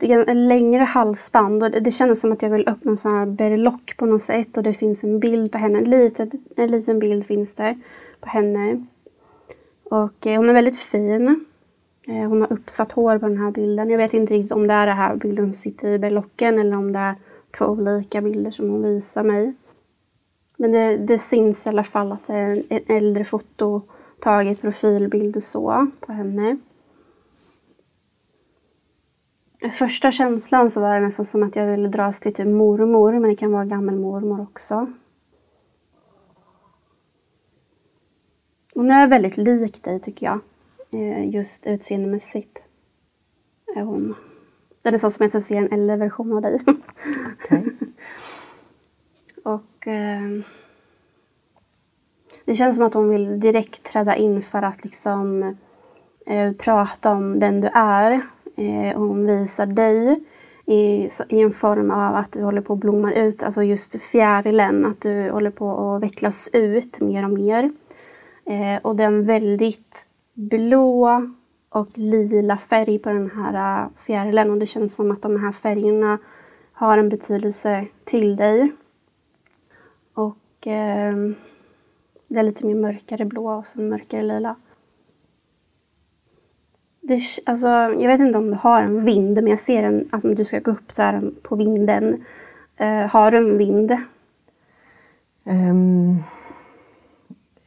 ett, 0.00 0.36
längre 0.36 0.82
halsband 0.82 1.62
och 1.62 1.70
det, 1.70 1.80
det 1.80 1.90
kändes 1.90 2.20
som 2.20 2.32
att 2.32 2.42
jag 2.42 2.50
ville 2.50 2.70
öppna 2.70 2.90
en 2.90 2.96
sån 2.96 3.14
här 3.14 3.26
berlock 3.26 3.96
på 3.96 4.06
något 4.06 4.22
sätt 4.22 4.56
och 4.56 4.62
det 4.62 4.74
finns 4.74 5.04
en 5.04 5.20
bild 5.20 5.52
på 5.52 5.58
henne. 5.58 5.78
En 5.78 5.90
liten, 5.90 6.30
en 6.56 6.70
liten 6.70 6.98
bild 6.98 7.26
finns 7.26 7.54
det 7.54 7.78
på 8.20 8.28
henne. 8.28 8.86
Och 9.84 10.26
eh, 10.26 10.36
hon 10.36 10.48
är 10.48 10.52
väldigt 10.52 10.78
fin. 10.78 11.44
Eh, 12.08 12.28
hon 12.28 12.40
har 12.40 12.52
uppsatt 12.52 12.92
hår 12.92 13.18
på 13.18 13.28
den 13.28 13.38
här 13.38 13.50
bilden. 13.50 13.90
Jag 13.90 13.98
vet 13.98 14.14
inte 14.14 14.34
riktigt 14.34 14.52
om 14.52 14.66
det 14.66 14.74
är 14.74 14.86
den 14.86 14.96
här 14.96 15.16
bilden 15.16 15.52
som 15.52 15.52
sitter 15.52 15.88
i 15.88 15.98
berlocken 15.98 16.58
eller 16.58 16.76
om 16.76 16.92
det 16.92 16.98
är 16.98 17.14
två 17.58 17.64
olika 17.64 18.20
bilder 18.20 18.50
som 18.50 18.70
hon 18.70 18.82
visar 18.82 19.24
mig. 19.24 19.54
Men 20.56 20.72
det, 20.72 20.96
det 20.96 21.18
syns 21.18 21.66
i 21.66 21.68
alla 21.68 21.82
fall 21.82 22.12
att 22.12 22.26
det 22.26 22.34
är 22.34 22.50
en, 22.50 22.62
en 22.68 22.96
äldre 22.96 23.24
foto 23.24 23.82
taget 24.20 24.60
profilbild 24.60 25.42
så 25.42 25.86
på 26.00 26.12
henne. 26.12 26.56
Första 29.70 30.12
känslan 30.12 30.70
så 30.70 30.80
var 30.80 30.94
det 30.94 31.00
nästan 31.00 31.26
som 31.26 31.42
att 31.42 31.56
jag 31.56 31.66
ville 31.66 31.88
dras 31.88 32.20
till 32.20 32.34
typ 32.34 32.46
mormor, 32.46 33.12
men 33.12 33.30
det 33.30 33.36
kan 33.36 33.52
vara 33.52 33.64
gammelmormor 33.64 34.40
också. 34.40 34.92
Hon 38.74 38.90
är 38.90 39.06
väldigt 39.06 39.36
lik 39.36 39.82
dig 39.82 40.00
tycker 40.00 40.26
jag. 40.26 40.40
Eh, 40.90 41.34
Just 41.34 41.66
utseendemässigt. 41.66 42.62
Är 43.76 43.82
hon. 43.82 44.14
Det 44.82 44.88
är 44.88 44.92
nästan 44.92 45.10
som 45.10 45.26
att 45.26 45.34
jag 45.34 45.42
ser 45.42 45.56
en 45.56 45.72
äldre 45.72 45.96
version 45.96 46.32
av 46.32 46.42
dig. 46.42 46.60
Okej. 47.34 47.66
Och 49.42 49.86
eh, 49.86 50.42
det 52.44 52.54
känns 52.54 52.76
som 52.76 52.86
att 52.86 52.94
hon 52.94 53.10
vill 53.10 53.40
direkt 53.40 53.84
träda 53.84 54.16
in 54.16 54.42
för 54.42 54.62
att 54.62 54.84
liksom 54.84 55.56
eh, 56.26 56.52
prata 56.52 57.10
om 57.10 57.40
den 57.40 57.60
du 57.60 57.68
är. 57.68 58.22
Eh, 58.62 58.98
hon 58.98 59.26
visar 59.26 59.66
dig 59.66 60.20
i, 60.66 61.08
så, 61.08 61.24
i 61.28 61.40
en 61.40 61.52
form 61.52 61.90
av 61.90 62.14
att 62.14 62.32
du 62.32 62.42
håller 62.42 62.60
på 62.60 62.72
att 62.72 62.78
blomma 62.78 63.12
ut, 63.12 63.42
alltså 63.42 63.62
just 63.62 64.02
fjärilen, 64.02 64.86
att 64.86 65.00
du 65.00 65.30
håller 65.30 65.50
på 65.50 65.94
att 65.94 66.02
vecklas 66.02 66.50
ut 66.52 67.00
mer 67.00 67.24
och 67.24 67.30
mer. 67.30 67.70
Eh, 68.44 68.82
och 68.82 68.96
den 68.96 69.26
väldigt 69.26 70.06
blå 70.34 71.22
och 71.68 71.98
lila 71.98 72.56
färg 72.56 72.98
på 72.98 73.08
den 73.08 73.30
här 73.30 73.82
eh, 73.82 73.88
fjärilen 74.06 74.50
och 74.50 74.58
det 74.58 74.66
känns 74.66 74.94
som 74.94 75.10
att 75.10 75.22
de 75.22 75.40
här 75.40 75.52
färgerna 75.52 76.18
har 76.72 76.98
en 76.98 77.08
betydelse 77.08 77.86
till 78.04 78.36
dig. 78.36 78.72
Och 80.14 80.66
eh, 80.66 81.16
det 82.28 82.38
är 82.38 82.42
lite 82.42 82.66
mer 82.66 82.74
mörkare 82.74 83.24
blå 83.24 83.58
och 83.58 83.66
så 83.66 83.80
mörkare 83.80 84.22
lila. 84.22 84.56
Det, 87.04 87.20
alltså, 87.46 87.66
jag 87.66 88.08
vet 88.08 88.20
inte 88.20 88.38
om 88.38 88.50
du 88.50 88.56
har 88.56 88.82
en 88.82 89.04
vind, 89.04 89.34
men 89.34 89.46
jag 89.46 89.60
ser 89.60 89.82
en, 89.82 90.08
att 90.12 90.24
om 90.24 90.34
du 90.34 90.44
ska 90.44 90.58
gå 90.58 90.70
upp 90.70 90.92
så 90.92 91.02
här 91.02 91.30
på 91.42 91.56
vinden. 91.56 92.24
Eh, 92.76 93.10
har 93.10 93.30
du 93.30 93.38
en 93.38 93.58
vind? 93.58 93.96
Ehm, 95.44 96.16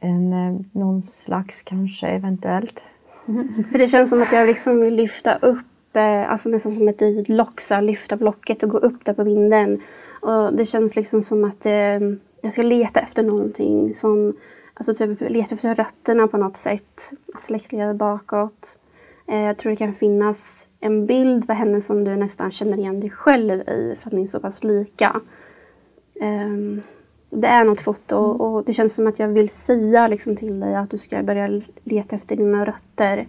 en, 0.00 0.32
eh, 0.32 0.60
någon 0.72 1.02
slags 1.02 1.62
kanske 1.62 2.06
eventuellt. 2.06 2.86
För 3.70 3.78
det 3.78 3.88
känns 3.88 4.10
som 4.10 4.22
att 4.22 4.32
jag 4.32 4.46
liksom 4.46 4.80
vill 4.80 4.94
lyfta 4.94 5.36
upp, 5.36 5.96
eh, 5.96 6.30
alltså 6.30 6.48
nästan 6.48 6.76
som 6.76 6.88
ett 6.88 7.00
litet 7.00 7.28
lock, 7.28 7.60
så 7.60 7.74
här, 7.74 7.82
lyfta 7.82 8.16
blocket 8.16 8.62
och 8.62 8.70
gå 8.70 8.78
upp 8.78 9.04
där 9.04 9.12
på 9.12 9.24
vinden. 9.24 9.80
Och 10.20 10.54
det 10.54 10.66
känns 10.66 10.96
liksom 10.96 11.22
som 11.22 11.44
att 11.44 11.66
eh, 11.66 12.00
jag 12.40 12.52
ska 12.52 12.62
leta 12.62 13.00
efter 13.00 13.22
någonting 13.22 13.94
som, 13.94 14.36
alltså 14.74 14.94
typ 14.94 15.20
leta 15.20 15.54
efter 15.54 15.74
rötterna 15.74 16.28
på 16.28 16.36
något 16.36 16.56
sätt. 16.56 17.10
Släktled 17.38 17.96
bakåt. 17.96 18.78
Eh, 19.26 19.40
jag 19.40 19.56
tror 19.58 19.70
det 19.70 19.76
kan 19.76 19.94
finnas 19.94 20.66
en 20.80 21.06
bild 21.06 21.46
på 21.46 21.52
henne 21.52 21.80
som 21.80 22.04
du 22.04 22.16
nästan 22.16 22.50
känner 22.50 22.78
igen 22.78 23.00
dig 23.00 23.10
själv 23.10 23.60
i 23.60 23.94
för 24.00 24.08
att 24.08 24.12
ni 24.12 24.22
är 24.22 24.26
så 24.26 24.40
pass 24.40 24.64
lika. 24.64 25.20
Ehm, 26.20 26.82
det 27.30 27.46
är 27.46 27.64
något 27.64 27.80
foto 27.80 28.16
och 28.16 28.64
det 28.64 28.72
känns 28.72 28.94
som 28.94 29.06
att 29.06 29.18
jag 29.18 29.28
vill 29.28 29.48
säga 29.48 30.08
liksom 30.08 30.36
till 30.36 30.60
dig 30.60 30.74
att 30.74 30.90
du 30.90 30.98
ska 30.98 31.22
börja 31.22 31.62
leta 31.84 32.16
efter 32.16 32.36
dina 32.36 32.64
rötter. 32.64 33.26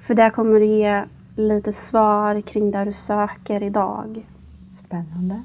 För 0.00 0.14
det 0.14 0.30
kommer 0.30 0.60
du 0.60 0.66
ge 0.66 1.02
lite 1.36 1.72
svar 1.72 2.40
kring 2.40 2.70
där 2.70 2.86
du 2.86 2.92
söker 2.92 3.62
idag. 3.62 4.26
Spännande. 4.86 5.42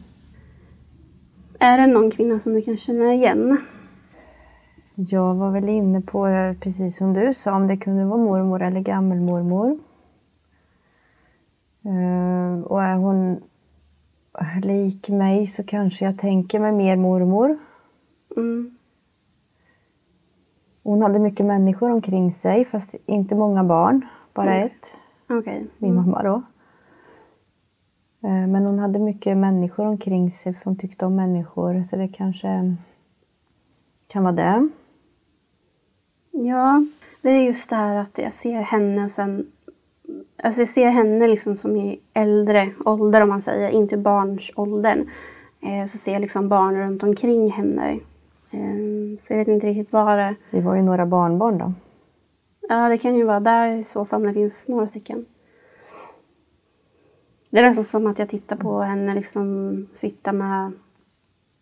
Är 1.60 1.78
det 1.78 1.88
någon 1.88 2.12
kvinna 2.12 2.40
som 2.40 2.54
du 2.54 2.62
kan 2.62 2.78
känna 2.78 3.14
igen? 3.14 3.58
Jag 5.10 5.36
var 5.36 5.51
väl 5.51 5.70
inne 5.70 6.01
på 6.01 6.27
det 6.27 6.55
precis 6.60 6.98
som 6.98 7.13
du 7.13 7.34
sa, 7.34 7.55
om 7.55 7.67
det 7.67 7.77
kunde 7.77 8.05
vara 8.05 8.17
mormor 8.17 8.62
eller 8.62 8.79
gammelmormor. 8.79 9.79
Eh, 11.86 12.62
och 12.63 12.84
är 12.84 12.96
hon 12.96 13.41
lik 14.63 15.10
mig 15.10 15.48
så 15.48 15.63
kanske 15.63 16.05
jag 16.05 16.17
tänker 16.17 16.60
mig 16.60 16.72
mer 16.72 16.96
mormor. 16.98 17.58
Mm. 18.38 18.75
Hon 20.84 21.01
hade 21.01 21.20
mycket 21.20 21.46
människor 21.46 21.89
omkring 21.91 22.31
sig 22.31 22.65
fast 22.65 22.96
inte 23.05 23.36
många 23.36 23.63
barn, 23.63 24.05
bara 24.34 24.53
Mm. 24.55 24.65
ett. 24.67 24.98
Okej. 25.29 25.67
Min 25.77 25.96
mamma 25.96 26.24
då. 26.24 26.36
Eh, 28.27 28.48
Men 28.48 28.65
hon 28.65 28.79
hade 28.79 29.00
mycket 29.00 29.38
människor 29.38 29.86
omkring 29.86 30.31
sig 30.31 30.53
för 30.53 30.65
hon 30.65 30.77
tyckte 30.77 31.05
om 31.05 31.15
människor. 31.15 31.84
Så 31.84 31.96
det 31.96 32.08
kanske 32.08 32.75
kan 34.08 34.24
vara 34.24 34.34
det. 34.36 34.70
Ja, 36.32 36.86
det 37.22 37.30
är 37.30 37.42
just 37.42 37.70
det 37.70 37.76
här 37.76 37.96
att 37.96 38.18
jag 38.18 38.34
ser 38.34 38.62
henne 38.62 39.04
och 39.04 39.12
sen... 39.12 39.52
Alltså 40.44 40.62
jag 40.62 40.68
ser 40.68 40.90
henne 40.90 41.28
liksom 41.28 41.58
som 41.58 41.76
i 41.76 42.00
äldre 42.14 42.72
ålder 42.86 43.22
om 43.22 43.30
man 43.30 43.42
säger, 43.42 43.70
inte 43.70 43.98
barnsåldern. 43.98 45.10
Eh, 45.62 45.86
så 45.86 45.98
ser 45.98 46.14
jag 46.14 46.22
liksom 46.22 46.50
barn 46.50 46.76
runt 46.78 47.04
omkring 47.04 47.52
henne. 47.52 48.00
Eh, 48.52 49.20
så 49.20 49.34
jag 49.34 49.38
vet 49.38 49.48
inte 49.48 49.68
riktigt 49.68 49.94
vad 49.94 50.18
det 50.18 50.36
Vi 50.50 50.60
var 50.60 50.76
ju 50.76 50.82
några 50.82 51.06
barnbarn 51.06 51.58
då. 51.58 51.74
Ja, 52.70 52.90
det 52.90 52.98
kan 52.98 53.16
ju 53.16 53.24
vara 53.24 53.40
där 53.40 53.78
i 53.78 53.84
så 53.84 54.06
fall 54.06 54.24
det 54.24 54.34
finns 54.34 54.68
några 54.68 54.88
stycken. 54.88 55.26
Det 57.50 57.60
är 57.60 57.64
nästan 57.64 57.84
som 57.84 58.08
att 58.08 58.20
jag 58.20 58.30
tittar 58.30 58.56
på 58.56 58.82
henne 58.82 59.16
liksom 59.16 59.88
sitta 59.94 60.32
med... 60.32 60.72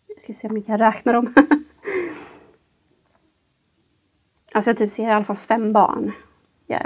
Jag 0.07 0.21
ska 0.21 0.33
se 0.33 0.49
om 0.49 0.57
jag 0.57 0.65
kan 0.65 0.77
räkna 0.77 1.11
dem. 1.11 1.33
alltså 4.59 4.69
jag 4.69 4.77
typ 4.77 4.91
ser 4.91 5.07
i 5.07 5.11
alla 5.11 5.23
fall 5.23 5.35
fem 5.35 5.73
barn. 5.73 6.11
Ja, 6.67 6.79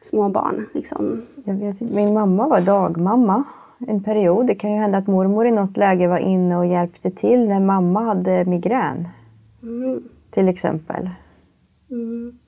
små 0.00 0.28
barn 0.28 0.66
liksom. 0.74 1.22
Jag 1.44 1.54
vet 1.54 1.80
inte, 1.80 1.94
min 1.94 2.14
mamma 2.14 2.48
var 2.48 2.60
dagmamma 2.60 3.44
en 3.78 4.02
period. 4.02 4.46
Det 4.46 4.54
kan 4.54 4.70
ju 4.72 4.76
hända 4.76 4.98
att 4.98 5.06
mormor 5.06 5.46
i 5.46 5.50
något 5.50 5.76
läge 5.76 6.06
var 6.08 6.18
inne 6.18 6.56
och 6.56 6.66
hjälpte 6.66 7.10
till 7.10 7.48
när 7.48 7.60
mamma 7.60 8.00
hade 8.02 8.44
migrän. 8.44 9.08
Mm. 9.62 10.02
Till 10.30 10.48
exempel. 10.48 11.10
Mm. 11.90 12.38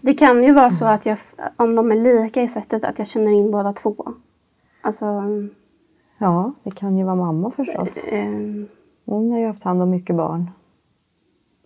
Det 0.00 0.14
kan 0.14 0.44
ju 0.44 0.52
vara 0.52 0.70
så 0.70 0.84
att 0.86 1.06
jag, 1.06 1.18
om 1.56 1.74
de 1.76 1.92
är 1.92 1.96
lika 1.96 2.42
i 2.42 2.48
sättet, 2.48 2.84
att 2.84 2.98
jag 2.98 3.08
känner 3.08 3.32
in 3.32 3.50
båda 3.50 3.72
två. 3.72 3.94
Alltså, 4.80 5.22
Ja, 6.18 6.52
det 6.62 6.70
kan 6.70 6.98
ju 6.98 7.04
vara 7.04 7.14
mamma 7.16 7.50
förstås. 7.50 8.06
eh, 8.06 8.30
Hon 9.04 9.30
har 9.32 9.38
ju 9.38 9.46
haft 9.46 9.62
hand 9.64 9.82
om 9.82 9.90
mycket 9.90 10.16
barn. 10.16 10.50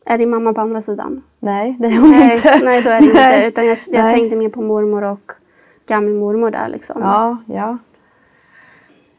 Är 0.08 0.18
din 0.18 0.30
mamma 0.30 0.52
på 0.52 0.60
andra 0.60 0.80
sidan? 0.80 1.22
Nej, 1.40 1.76
det 1.80 1.86
är 1.86 1.98
hon 2.00 2.10
Nej, 2.10 2.34
inte. 2.36 2.60
nej 2.64 2.82
då 2.82 2.90
är 2.90 3.00
det 3.00 3.06
inte. 3.06 3.46
Utan 3.48 3.66
jag, 3.66 3.78
jag 3.92 4.14
tänkte 4.14 4.36
mer 4.36 4.48
på 4.48 4.62
mormor 4.62 5.04
och 5.04 5.32
gammelmormor 5.88 6.50
där 6.50 6.68
liksom. 6.68 7.00
Ja, 7.02 7.36
ja. 7.46 7.78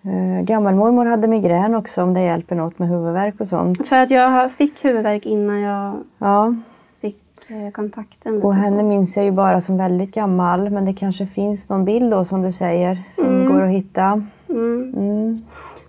Uh, 0.05 0.41
gammelmormor 0.41 1.05
hade 1.05 1.27
migrän 1.27 1.75
också 1.75 2.03
om 2.03 2.13
det 2.13 2.21
hjälper 2.21 2.55
något 2.55 2.79
med 2.79 2.87
huvudvärk 2.89 3.39
och 3.39 3.47
sånt. 3.47 3.87
För 3.87 3.95
att 3.95 4.11
jag 4.11 4.51
fick 4.51 4.85
huvudvärk 4.85 5.25
innan 5.25 5.59
jag 5.59 5.93
Ja, 6.17 6.55
fick 7.01 7.17
eh, 7.47 7.71
kontakten. 7.71 8.43
Och 8.43 8.55
henne 8.55 8.79
så. 8.79 8.85
minns 8.85 9.17
jag 9.17 9.25
ju 9.25 9.31
bara 9.31 9.61
som 9.61 9.77
väldigt 9.77 10.13
gammal. 10.13 10.69
Men 10.69 10.85
det 10.85 10.93
kanske 10.93 11.25
finns 11.25 11.69
någon 11.69 11.85
bild 11.85 12.11
då 12.11 12.23
som 12.23 12.41
du 12.41 12.51
säger 12.51 13.03
som 13.11 13.25
Mm. 13.25 13.51
går 13.53 13.61
att 13.61 13.71
hitta. 13.71 14.23
Mm. 14.49 14.93
Mm. 14.97 15.41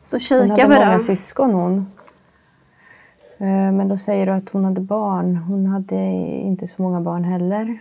Så 0.02 0.16
Hon 0.16 0.20
kika 0.20 0.44
hade 0.44 0.62
på 0.62 0.68
många 0.68 0.92
det. 0.92 1.00
syskon 1.00 1.50
hon. 1.54 1.86
Eh, 3.40 3.72
Men 3.72 3.88
då 3.88 3.96
säger 3.96 4.26
du 4.26 4.32
att 4.32 4.48
hon 4.48 4.64
hade 4.64 4.80
barn. 4.80 5.36
Hon 5.36 5.66
hade 5.66 5.96
inte 6.44 6.66
så 6.66 6.82
många 6.82 7.00
barn 7.00 7.24
heller. 7.24 7.78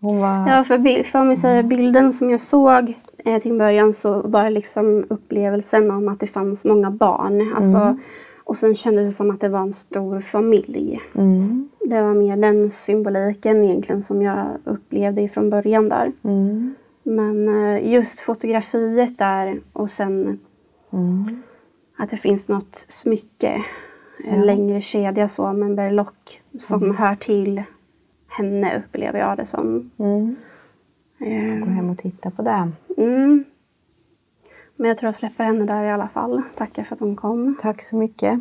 Hon 0.00 0.20
var... 0.20 0.48
Ja, 0.48 0.64
för, 0.64 1.02
för 1.02 1.28
vi 1.28 1.36
säger 1.36 1.62
bilden 1.62 2.12
som 2.12 2.30
jag 2.30 2.40
såg 2.40 2.94
eh, 3.24 3.42
till 3.42 3.58
början 3.58 3.92
så 3.92 4.22
var 4.22 4.44
det 4.44 4.50
liksom 4.50 5.04
upplevelsen 5.08 5.90
om 5.90 6.08
att 6.08 6.20
det 6.20 6.26
fanns 6.26 6.64
många 6.64 6.90
barn. 6.90 7.52
Alltså, 7.56 7.78
Mm. 7.78 8.00
Och 8.44 8.56
sen 8.56 8.74
kändes 8.74 9.06
det 9.08 9.12
som 9.12 9.30
att 9.30 9.40
det 9.40 9.48
var 9.48 9.60
en 9.60 9.72
stor 9.72 10.20
familj. 10.20 11.00
Mm. 11.14 11.68
Det 11.80 12.02
var 12.02 12.14
mer 12.14 12.36
den 12.36 12.70
symboliken 12.70 13.64
egentligen 13.64 14.02
som 14.02 14.22
jag 14.22 14.46
upplevde 14.64 15.22
ifrån 15.22 15.50
början 15.50 15.88
där. 15.88 16.12
Mm. 16.22 16.74
Men 17.02 17.48
eh, 17.48 17.92
just 17.92 18.20
fotografiet 18.20 19.18
där 19.18 19.60
och 19.72 19.90
sen 19.90 20.38
Mm. 20.92 21.42
Att 21.96 22.10
det 22.10 22.16
finns 22.16 22.48
något 22.48 22.84
smycke, 22.88 23.64
en 24.24 24.38
Ja. 24.38 24.44
längre 24.44 24.80
kedja 24.80 25.28
så 25.28 25.52
med 25.52 25.66
en 25.68 25.76
berlock 25.76 26.42
som 26.58 26.96
hör 26.96 27.16
till 27.16 27.62
henne 28.28 28.78
upplever 28.78 29.18
jag 29.18 29.36
det 29.36 29.46
som. 29.46 29.90
Mm. 29.98 30.36
Eh, 31.18 31.58
Gå 31.64 31.70
hem 31.70 31.90
och 31.90 31.98
titta 31.98 32.30
på 32.30 32.42
det. 32.42 32.72
Mm. 32.96 33.44
Men 34.76 34.88
jag 34.88 34.98
tror 34.98 35.08
jag 35.08 35.14
släpper 35.14 35.44
henne 35.44 35.64
där 35.64 35.84
i 35.84 35.90
alla 35.90 36.08
fall. 36.08 36.42
Tackar 36.54 36.84
för 36.84 36.94
att 36.94 37.00
hon 37.00 37.16
kom. 37.16 37.56
Tack 37.60 37.82
så 37.82 37.96
mycket. 37.96 38.40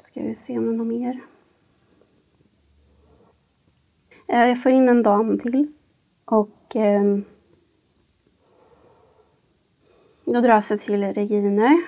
Ska 0.00 0.22
vi 0.22 0.34
se 0.34 0.58
om 0.58 0.64
det 0.66 0.72
är 0.72 0.76
något 0.76 0.86
mer. 0.86 1.20
Eh, 4.26 4.48
Jag 4.48 4.62
får 4.62 4.72
in 4.72 4.88
en 4.88 5.02
dam 5.02 5.38
till. 5.38 5.72
Och 6.24 6.76
ehm, 6.76 7.24
då 10.24 10.40
dras 10.40 10.70
jag 10.70 10.80
till 10.80 11.04
Regine. 11.04 11.82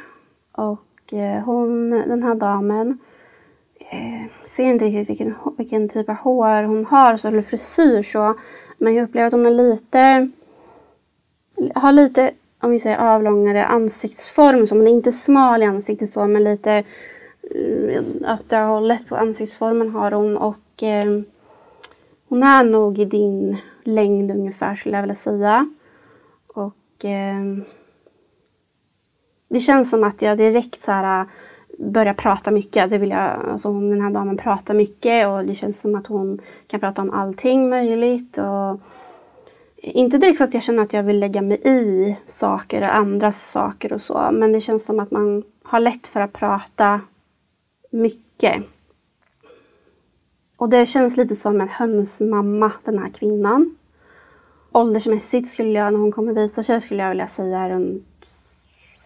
Och 0.55 1.13
eh, 1.13 1.43
hon, 1.43 1.91
den 1.91 2.23
här 2.23 2.35
damen, 2.35 2.99
eh, 3.79 4.31
ser 4.45 4.65
inte 4.65 4.85
riktigt 4.85 5.11
vilken, 5.11 5.35
vilken 5.57 5.89
typ 5.89 6.09
av 6.09 6.15
hår 6.15 6.63
hon 6.63 6.87
har, 6.87 7.17
så, 7.17 7.29
eller 7.29 7.43
frisyr 7.43 8.03
så. 8.03 8.35
Men 8.79 8.95
jag 8.95 9.05
upplever 9.05 9.27
att 9.27 9.33
hon 9.33 9.47
är 9.47 9.51
lite, 9.51 10.31
har 11.75 11.93
lite, 11.93 12.35
om 12.61 12.71
vi 12.71 12.79
säger 12.79 12.99
avlångare 12.99 13.65
ansiktsform. 13.65 14.67
Så 14.67 14.75
hon 14.75 14.87
är 14.87 14.91
inte 14.91 15.13
smal 15.13 15.63
i 15.63 15.67
ansiktet 15.67 16.11
så, 16.11 16.27
men 16.27 16.45
lite 16.45 16.85
eh, 17.51 18.35
åt 18.35 18.49
det 18.49 18.57
hållet 18.57 19.09
på 19.09 19.17
ansiktsformen 19.17 19.91
har 19.91 20.13
hon. 20.13 20.37
Och 20.37 20.83
eh, 20.83 21.21
hon 22.29 22.43
är 22.43 22.65
nog 22.65 22.99
i 22.99 23.05
din 23.05 23.57
längd 23.85 24.31
ungefär 24.31 24.75
skulle 24.75 24.97
jag 24.97 25.03
vilja 25.03 25.15
säga. 25.15 25.69
Och 26.47 27.05
eh, 27.05 27.45
det 29.55 29.61
känns 29.61 29.91
som 29.91 30.05
att 30.05 30.23
jag 30.23 30.39
direkt 30.39 30.83
så 30.83 30.93
här 30.93 31.21
äh, 31.21 31.27
börjar 31.79 32.15
prata 32.15 32.51
mycket. 32.51 32.91
Det 32.91 32.99
vill 32.99 33.11
jag, 33.11 33.49
alltså 33.51 33.69
hon, 33.69 33.91
den 33.91 34.01
här 34.01 34.11
damen 34.11 34.37
pratar 34.37 34.75
mycket 34.75 35.29
och 35.29 35.45
det 35.45 35.55
känns 35.55 35.81
som 35.81 35.95
att 35.95 36.07
hon 36.07 36.41
kan 36.67 36.81
prata 36.81 37.03
om 37.03 37.11
allting 37.11 37.69
möjligt. 37.69 38.39
Och 38.39 38.81
inte 39.77 40.19
direkt 40.19 40.39
så 40.39 40.45
att 40.45 40.55
jag 40.55 40.63
känner 40.63 40.83
att 40.83 40.93
jag 40.93 41.03
vill 41.03 41.19
lägga 41.19 41.43
mig 41.43 41.61
i 41.65 42.17
saker, 42.27 42.83
andras 42.83 43.51
saker 43.51 43.93
och 43.93 44.03
så. 44.03 44.29
Men 44.33 44.53
det 44.53 44.61
känns 44.61 44.85
som 44.85 45.01
att 45.01 45.11
man 45.11 45.43
har 45.63 45.81
lätt 45.81 46.07
för 46.07 46.21
att 46.21 46.33
prata 46.33 47.01
mycket. 47.91 48.63
Och 50.57 50.69
det 50.69 50.87
känns 50.87 51.17
lite 51.17 51.37
som 51.37 51.61
en 51.61 51.69
hönsmamma, 51.69 52.73
den 52.85 52.99
här 52.99 53.11
kvinnan. 53.11 53.77
Åldersmässigt 54.73 55.49
skulle 55.49 55.79
jag, 55.79 55.93
när 55.93 56.01
hon 56.01 56.13
kommer 56.13 56.33
visa 56.33 56.63
sig, 56.63 56.81
skulle 56.81 57.03
jag 57.03 57.09
vilja 57.09 57.27
säga 57.27 57.69
runt 57.69 58.14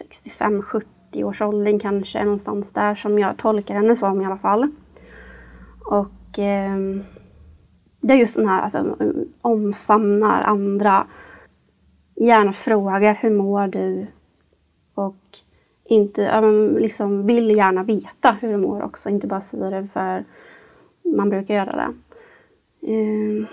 65-70 0.05 1.25
års 1.25 1.43
åldern 1.43 1.79
kanske, 1.79 2.25
någonstans 2.25 2.73
där 2.73 2.95
som 2.95 3.19
jag 3.19 3.37
tolkar 3.37 3.75
henne 3.75 3.97
som 3.97 4.21
i 4.21 4.25
alla 4.25 4.39
fall. 4.39 4.69
Och 5.85 6.39
eh, 6.39 6.77
det 8.01 8.13
är 8.13 8.19
just 8.19 8.37
den 8.37 8.49
här 8.49 8.63
att 8.63 8.73
hon 8.73 9.33
omfamnar 9.41 10.43
andra. 10.43 11.07
Gärna 12.15 12.53
frågar 12.53 13.15
hur 13.15 13.31
mår 13.31 13.67
du? 13.67 14.07
Och 14.95 15.39
inte, 15.85 16.23
ja, 16.23 16.41
men 16.41 16.69
liksom 16.69 17.27
vill 17.27 17.57
gärna 17.57 17.83
veta 17.83 18.37
hur 18.41 18.53
du 18.53 18.57
mår 18.57 18.83
också, 18.83 19.09
inte 19.09 19.27
bara 19.27 19.41
säga 19.41 19.71
det 19.71 19.87
för 19.87 20.25
man 21.17 21.31
brukar 21.31 21.55
göra 21.55 21.77
det. 21.77 21.95
Ehm, 22.93 23.47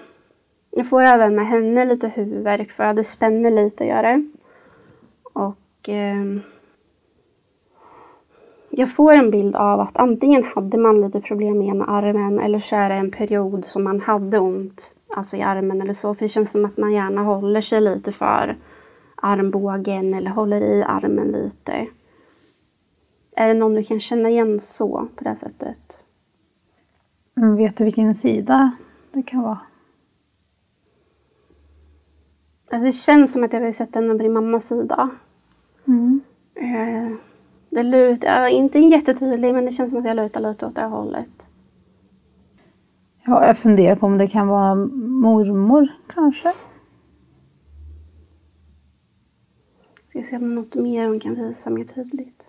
jag 0.71 0.89
får 0.89 1.01
även 1.01 1.35
med 1.35 1.47
henne 1.47 1.85
lite 1.85 2.07
huvudvärk 2.07 2.71
för 2.71 2.93
det 2.93 3.03
spänner 3.03 3.51
lite 3.51 3.85
gör 3.85 4.03
det. 4.03 4.29
Och 5.33 5.55
ehm, 5.89 6.41
jag 8.69 8.91
får 8.91 9.13
en 9.13 9.31
bild 9.31 9.55
av 9.55 9.79
att 9.79 9.97
antingen 9.97 10.43
hade 10.43 10.77
man 10.77 11.01
lite 11.01 11.21
problem 11.21 11.57
med 11.57 11.67
ena 11.67 11.85
armen 11.85 12.39
eller 12.39 12.59
så 12.59 12.75
är 12.75 12.89
det 12.89 12.95
en 12.95 13.11
period 13.11 13.65
som 13.65 13.83
man 13.83 14.01
hade 14.01 14.39
ont 14.39 14.95
alltså 15.07 15.37
i 15.37 15.41
armen 15.41 15.81
eller 15.81 15.93
så. 15.93 16.15
För 16.15 16.25
det 16.25 16.29
känns 16.29 16.51
som 16.51 16.65
att 16.65 16.77
man 16.77 16.93
gärna 16.93 17.21
håller 17.21 17.61
sig 17.61 17.81
lite 17.81 18.11
för 18.11 18.57
armbågen 19.15 20.13
eller 20.13 20.31
håller 20.31 20.61
i 20.61 20.83
armen 20.83 21.27
lite. 21.27 21.87
Är 23.35 23.47
det 23.47 23.53
någon 23.53 23.73
du 23.73 23.83
kan 23.83 23.99
känna 23.99 24.29
igen 24.29 24.59
så 24.59 25.07
på 25.15 25.23
det 25.23 25.29
här 25.29 25.35
sättet? 25.35 25.99
Men 27.33 27.55
vet 27.55 27.77
du 27.77 27.83
vilken 27.83 28.15
sida 28.15 28.71
det 29.11 29.23
kan 29.23 29.41
vara? 29.41 29.59
Alltså 32.69 32.85
det 32.85 32.91
känns 32.91 33.33
som 33.33 33.43
att 33.43 33.53
jag 33.53 33.61
vill 33.61 33.73
sätta 33.73 33.99
henne 33.99 34.13
på 34.13 34.23
din 34.23 34.33
mammas 34.33 34.67
sida. 34.67 35.09
Mm. 35.87 36.21
Eh, 36.55 37.17
Det 37.69 37.83
lutar, 37.83 38.47
inte 38.47 38.79
jättetydlig 38.79 39.53
men 39.53 39.65
det 39.65 39.71
känns 39.71 39.89
som 39.91 39.99
att 39.99 40.05
jag 40.05 40.15
lutar 40.15 40.39
lite 40.41 40.65
åt 40.65 40.75
det 40.75 40.85
hållet. 40.85 41.29
Ja, 43.25 43.47
jag 43.47 43.57
funderar 43.57 43.95
på 43.95 44.05
om 44.05 44.17
det 44.17 44.27
kan 44.27 44.47
vara 44.47 44.75
mormor 44.75 45.87
kanske. 46.07 46.53
Ska 50.07 50.23
se 50.23 50.37
om 50.37 50.55
något 50.55 50.75
mer 50.75 51.07
hon 51.07 51.19
kan 51.19 51.35
visa 51.35 51.69
mer 51.69 51.83
tydligt. 51.83 52.47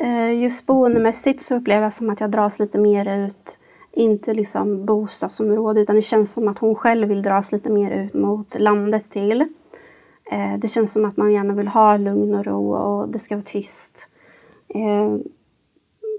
Eh, 0.00 0.32
Just 0.42 0.66
boendemässigt 0.66 1.42
så 1.42 1.54
upplever 1.54 1.82
jag 1.82 1.92
som 1.92 2.10
att 2.10 2.20
jag 2.20 2.30
dras 2.30 2.58
lite 2.58 2.78
mer 2.78 3.26
ut 3.26 3.57
inte 3.98 4.34
liksom 4.34 4.84
bostadsområde 4.84 5.80
utan 5.80 5.96
det 5.96 6.02
känns 6.02 6.32
som 6.32 6.48
att 6.48 6.58
hon 6.58 6.74
själv 6.74 7.08
vill 7.08 7.22
dras 7.22 7.52
lite 7.52 7.70
mer 7.70 7.90
ut 7.90 8.14
mot 8.14 8.58
landet 8.58 9.10
till. 9.10 9.40
Eh, 10.30 10.58
det 10.58 10.68
känns 10.68 10.92
som 10.92 11.04
att 11.04 11.16
man 11.16 11.32
gärna 11.32 11.54
vill 11.54 11.68
ha 11.68 11.96
lugn 11.96 12.34
och 12.34 12.44
ro 12.44 12.74
och 12.74 13.08
det 13.08 13.18
ska 13.18 13.34
vara 13.34 13.42
tyst. 13.42 14.08
Eh, 14.68 15.16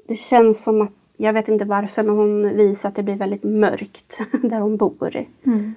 det 0.07 0.15
känns 0.15 0.63
som 0.63 0.81
att, 0.81 0.93
jag 1.17 1.33
vet 1.33 1.47
inte 1.47 1.65
varför, 1.65 2.03
men 2.03 2.15
hon 2.15 2.57
visar 2.57 2.89
att 2.89 2.95
det 2.95 3.03
blir 3.03 3.15
väldigt 3.15 3.43
mörkt 3.43 4.19
där 4.43 4.59
hon 4.59 4.77
bor. 4.77 5.25
Mm. 5.45 5.75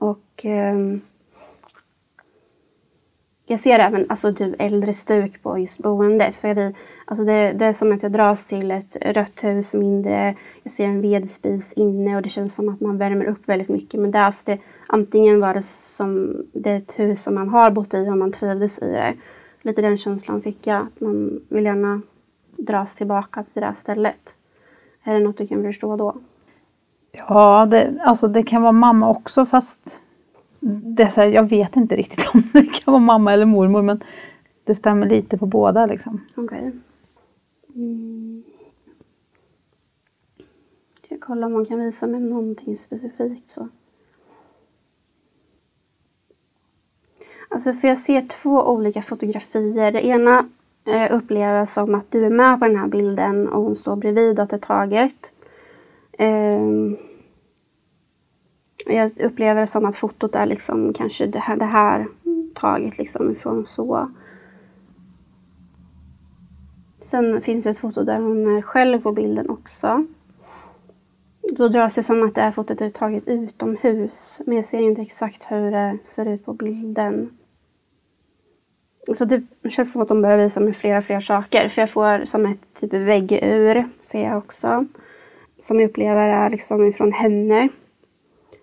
Och 0.00 0.44
ehm, 0.44 1.00
jag 3.50 3.60
ser 3.60 3.78
även 3.78 4.06
alltså, 4.08 4.30
du 4.30 4.54
äldre 4.58 4.92
stuk 4.92 5.42
på 5.42 5.58
just 5.58 5.78
boendet. 5.78 6.36
För 6.36 6.54
vi, 6.54 6.74
alltså 7.04 7.24
det, 7.24 7.52
det 7.52 7.64
är 7.64 7.72
som 7.72 7.92
att 7.92 8.02
jag 8.02 8.12
dras 8.12 8.44
till 8.44 8.70
ett 8.70 8.96
rött 9.00 9.44
hus 9.44 9.74
mindre. 9.74 10.34
Jag 10.62 10.72
ser 10.72 10.84
en 10.84 11.00
vedspis 11.00 11.72
inne 11.72 12.16
och 12.16 12.22
det 12.22 12.28
känns 12.28 12.54
som 12.54 12.68
att 12.68 12.80
man 12.80 12.98
värmer 12.98 13.24
upp 13.24 13.48
väldigt 13.48 13.68
mycket. 13.68 14.00
Men 14.00 14.10
det, 14.10 14.20
alltså 14.20 14.42
det, 14.46 14.58
antingen 14.86 15.40
var 15.40 15.54
det 15.54 15.62
som 15.96 16.36
det 16.52 16.70
är 16.70 16.78
ett 16.78 16.98
hus 16.98 17.22
som 17.22 17.34
man 17.34 17.48
har 17.48 17.70
bott 17.70 17.94
i 17.94 18.08
och 18.08 18.18
man 18.18 18.32
trivdes 18.32 18.78
i 18.78 18.90
det. 18.90 19.14
Lite 19.62 19.82
den 19.82 19.98
känslan 19.98 20.42
fick 20.42 20.66
jag. 20.66 20.82
Att 20.82 21.00
man 21.00 21.40
vill 21.48 21.64
gärna 21.64 22.00
dras 22.56 22.94
tillbaka 22.94 23.44
till 23.52 23.60
det 23.60 23.66
här 23.66 23.74
stället. 23.74 24.34
Är 25.04 25.14
det 25.14 25.20
något 25.20 25.38
du 25.38 25.46
kan 25.46 25.62
förstå 25.62 25.96
då? 25.96 26.16
Ja, 27.12 27.66
det, 27.66 28.00
alltså 28.00 28.28
det 28.28 28.42
kan 28.42 28.62
vara 28.62 28.72
mamma 28.72 29.10
också 29.10 29.46
fast 29.46 30.00
det 30.60 31.02
är 31.02 31.08
så 31.08 31.20
här, 31.20 31.28
jag 31.28 31.48
vet 31.48 31.76
inte 31.76 31.96
riktigt 31.96 32.30
om 32.34 32.42
det 32.52 32.62
kan 32.62 32.92
vara 32.92 33.02
mamma 33.02 33.32
eller 33.32 33.46
mormor 33.46 33.82
men 33.82 34.04
det 34.64 34.74
stämmer 34.74 35.06
lite 35.06 35.38
på 35.38 35.46
båda 35.46 35.86
liksom. 35.86 36.20
Okej. 36.34 36.72
Mm. 37.74 38.42
Ska 40.96 41.14
jag 41.14 41.20
kolla 41.20 41.46
om 41.46 41.52
hon 41.52 41.66
kan 41.66 41.78
visa 41.80 42.06
mig 42.06 42.20
någonting 42.20 42.76
specifikt 42.76 43.50
så. 43.50 43.68
Alltså 47.48 47.72
för 47.72 47.88
jag 47.88 47.98
ser 47.98 48.20
två 48.20 48.62
olika 48.62 49.02
fotografier. 49.02 49.92
Det 49.92 50.06
ena 50.06 50.48
eh, 50.84 51.16
upplever 51.16 51.58
jag 51.58 51.68
som 51.68 51.94
att 51.94 52.10
du 52.10 52.24
är 52.24 52.30
med 52.30 52.60
på 52.60 52.66
den 52.66 52.76
här 52.76 52.88
bilden 52.88 53.48
och 53.48 53.62
hon 53.62 53.76
står 53.76 53.96
bredvid 53.96 54.40
åt 54.40 54.52
ett 54.52 54.62
taget. 54.62 55.32
Eh, 56.12 56.60
jag 58.88 59.20
upplever 59.20 59.60
det 59.60 59.66
som 59.66 59.84
att 59.84 59.96
fotot 59.96 60.34
är 60.34 60.46
liksom 60.46 60.92
kanske 60.92 61.26
det 61.26 61.38
här, 61.38 61.56
det 61.56 61.64
här 61.64 62.06
taget 62.54 62.98
liksom 62.98 63.30
ifrån 63.30 63.66
så. 63.66 64.10
Sen 67.00 67.40
finns 67.40 67.64
det 67.64 67.70
ett 67.70 67.78
foto 67.78 68.04
där 68.04 68.20
hon 68.20 68.56
är 68.56 68.62
själv 68.62 69.02
på 69.02 69.12
bilden 69.12 69.50
också. 69.50 70.06
Då 71.52 71.68
dras 71.68 71.94
det 71.94 72.02
som 72.02 72.22
att 72.22 72.34
det 72.34 72.40
här 72.40 72.50
fotot 72.50 72.80
är 72.80 72.90
taget 72.90 73.28
utomhus. 73.28 74.40
Men 74.46 74.56
jag 74.56 74.66
ser 74.66 74.80
inte 74.80 75.02
exakt 75.02 75.44
hur 75.48 75.70
det 75.70 75.98
ser 76.04 76.26
ut 76.26 76.44
på 76.44 76.52
bilden. 76.52 77.38
Så 79.14 79.28
typ, 79.28 79.44
det 79.62 79.70
känns 79.70 79.92
som 79.92 80.02
att 80.02 80.08
de 80.08 80.22
börjar 80.22 80.38
visa 80.38 80.60
mig 80.60 80.72
flera, 80.72 81.02
flera 81.02 81.20
saker. 81.20 81.68
För 81.68 81.82
jag 81.82 81.90
får 81.90 82.24
som 82.24 82.46
ett 82.46 82.80
typ 82.80 82.92
väggur, 82.92 83.88
ser 84.02 84.24
jag 84.24 84.38
också. 84.38 84.86
Som 85.58 85.80
jag 85.80 85.90
upplever 85.90 86.28
är 86.28 86.50
liksom 86.50 86.86
ifrån 86.86 87.12
henne. 87.12 87.68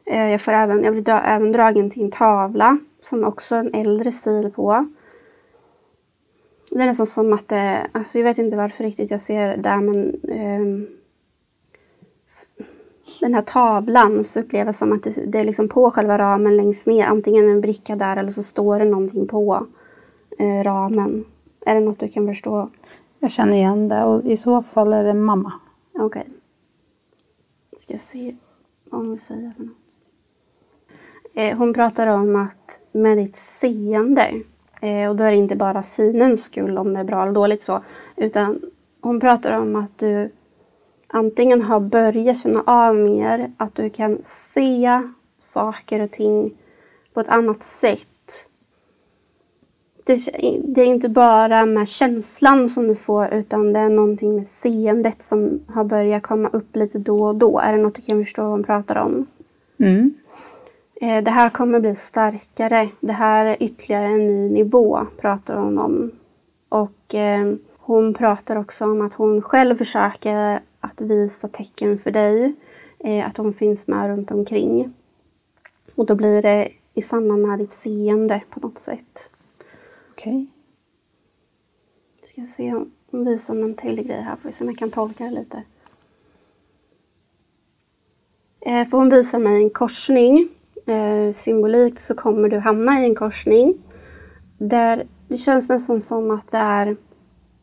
Eh, 0.05 0.31
jag, 0.31 0.41
får 0.41 0.51
även, 0.51 0.83
jag 0.83 0.93
blir 0.93 1.03
dra, 1.03 1.21
även 1.21 1.51
dragen 1.51 1.89
till 1.89 2.03
en 2.03 2.11
tavla 2.11 2.77
som 3.01 3.23
också 3.23 3.55
är 3.55 3.59
en 3.59 3.73
äldre 3.73 4.11
stil 4.11 4.51
på. 4.55 4.85
Det 6.71 6.81
är 6.81 6.85
nästan 6.85 7.05
som 7.05 7.33
att 7.33 7.47
det, 7.47 7.87
alltså 7.91 8.17
jag 8.17 8.25
vet 8.25 8.37
inte 8.37 8.57
varför 8.57 8.83
riktigt 8.83 9.11
jag 9.11 9.21
ser 9.21 9.57
det 9.57 9.77
men 9.77 10.23
eh, 10.29 10.89
den 13.19 13.33
här 13.33 13.41
tavlan 13.41 14.23
så 14.23 14.39
upplever 14.39 14.65
jag 14.65 14.75
som 14.75 14.93
att 14.93 15.03
det, 15.03 15.31
det, 15.31 15.39
är 15.39 15.43
liksom 15.43 15.69
på 15.69 15.91
själva 15.91 16.17
ramen 16.17 16.57
längst 16.57 16.87
ner. 16.87 17.05
Antingen 17.05 17.49
en 17.49 17.61
bricka 17.61 17.95
där 17.95 18.17
eller 18.17 18.31
så 18.31 18.43
står 18.43 18.79
det 18.79 18.85
någonting 18.85 19.27
på 19.27 19.67
eh, 20.39 20.63
ramen. 20.63 21.25
Är 21.65 21.75
det 21.75 21.81
något 21.81 21.99
du 21.99 22.07
kan 22.07 22.27
förstå? 22.27 22.69
Jag 23.19 23.31
känner 23.31 23.53
igen 23.53 23.87
det 23.87 24.03
och 24.03 24.25
i 24.25 24.37
så 24.37 24.63
fall 24.63 24.93
är 24.93 25.03
det 25.03 25.13
mamma. 25.13 25.53
Okej. 25.93 26.05
Okay. 26.05 26.33
Ska 27.77 27.97
se 27.97 28.35
vad 28.89 29.07
hon 29.07 29.19
säga 29.19 29.53
för 29.57 29.63
något. 29.63 29.84
Eh, 31.35 31.57
hon 31.57 31.73
pratar 31.73 32.07
om 32.07 32.35
att 32.35 32.79
med 32.91 33.17
ditt 33.17 33.35
seende, 33.35 34.41
eh, 34.81 35.09
och 35.09 35.15
då 35.15 35.23
är 35.23 35.31
det 35.31 35.37
inte 35.37 35.55
bara 35.55 35.83
synens 35.83 36.43
skull 36.43 36.77
om 36.77 36.93
det 36.93 36.99
är 36.99 37.03
bra 37.03 37.21
eller 37.23 37.33
dåligt 37.33 37.63
så, 37.63 37.83
utan 38.15 38.61
hon 39.01 39.19
pratar 39.19 39.59
om 39.59 39.75
att 39.75 39.97
du 39.97 40.29
antingen 41.07 41.61
har 41.61 41.79
börjat 41.79 42.37
känna 42.37 42.63
av 42.65 42.95
mer, 42.95 43.51
att 43.57 43.75
du 43.75 43.89
kan 43.89 44.17
se 44.25 45.01
saker 45.39 45.99
och 45.99 46.11
ting 46.11 46.51
på 47.13 47.19
ett 47.19 47.29
annat 47.29 47.63
sätt. 47.63 48.07
Det, 50.03 50.15
det, 50.63 50.81
är 50.81 50.85
inte 50.85 51.09
bara 51.09 51.65
med 51.65 51.87
känslan 51.87 52.69
som 52.69 52.87
du 52.87 52.95
får 52.95 53.33
utan 53.33 53.73
det 53.73 53.79
är 53.79 53.89
någonting 53.89 54.35
med 54.35 54.47
seendet 54.47 55.23
som 55.23 55.59
har 55.67 55.83
börjat 55.83 56.23
komma 56.23 56.49
upp 56.53 56.75
lite 56.75 56.99
då 56.99 57.23
och 57.23 57.35
då. 57.35 57.59
Är 57.59 57.77
det 57.77 57.83
något 57.83 57.95
du 57.95 58.01
kan 58.01 58.23
förstå 58.23 58.41
vad 58.41 58.51
hon 58.51 58.63
pratar 58.63 58.95
om? 58.95 59.25
Mm. 59.77 60.13
Eh, 61.01 61.23
det 61.23 61.31
här 61.31 61.49
kommer 61.49 61.79
bli 61.79 61.95
starkare. 61.95 62.89
Det 62.99 63.12
här 63.12 63.45
är 63.45 63.63
ytterligare 63.63 64.05
en 64.05 64.27
ny 64.27 64.49
nivå, 64.49 65.05
pratar 65.17 65.55
hon 65.55 65.79
om. 65.79 66.12
Och 66.69 67.15
eh, 67.15 67.53
hon 67.77 68.13
pratar 68.13 68.55
också 68.55 68.86
om 68.86 69.01
att 69.01 69.13
hon 69.13 69.41
själv 69.41 69.77
försöker 69.77 70.62
att 70.79 71.01
visa 71.01 71.47
tecken 71.47 71.99
för 71.99 72.12
dig. 72.12 72.53
Eh, 72.99 73.27
att 73.27 73.38
hon 73.38 73.53
finns 73.53 73.88
med 73.88 74.08
runt 74.08 74.31
omkring. 74.31 74.93
Och 75.95 76.05
då 76.05 76.15
blir 76.15 76.41
det 76.41 76.69
i 76.93 77.01
samband 77.01 77.41
med 77.41 77.60
ditt 77.60 77.71
seende 77.71 78.41
på 78.49 78.60
något 78.60 78.79
sätt. 78.79 79.29
Okej. 80.12 80.34
Okay. 80.34 80.47
Ska 82.23 82.53
se 82.53 82.73
om 82.73 82.91
hon 83.12 83.25
visar 83.25 83.53
någon 83.53 83.75
till 83.75 84.03
grej 84.03 84.21
här, 84.21 84.36
får 84.36 84.49
vi 84.49 84.53
se 84.53 84.63
om 84.63 84.69
jag 84.69 84.77
kan 84.77 84.91
tolka 84.91 85.23
det 85.23 85.31
lite. 85.31 85.63
Eh, 88.60 88.88
för 88.88 88.97
hon 88.97 89.10
visar 89.10 89.39
mig 89.39 89.63
en 89.63 89.69
korsning 89.69 90.49
eh, 90.85 91.33
symbolikt 91.33 92.01
så 92.01 92.15
kommer 92.15 92.49
du 92.49 92.57
hamna 92.57 93.01
i 93.01 93.05
en 93.05 93.15
korsning. 93.15 93.73
Där 94.57 95.05
det 95.27 95.37
känns 95.37 95.69
nästan 95.69 96.01
som 96.01 96.31
att 96.31 96.51
det 96.51 96.57
är 96.57 96.95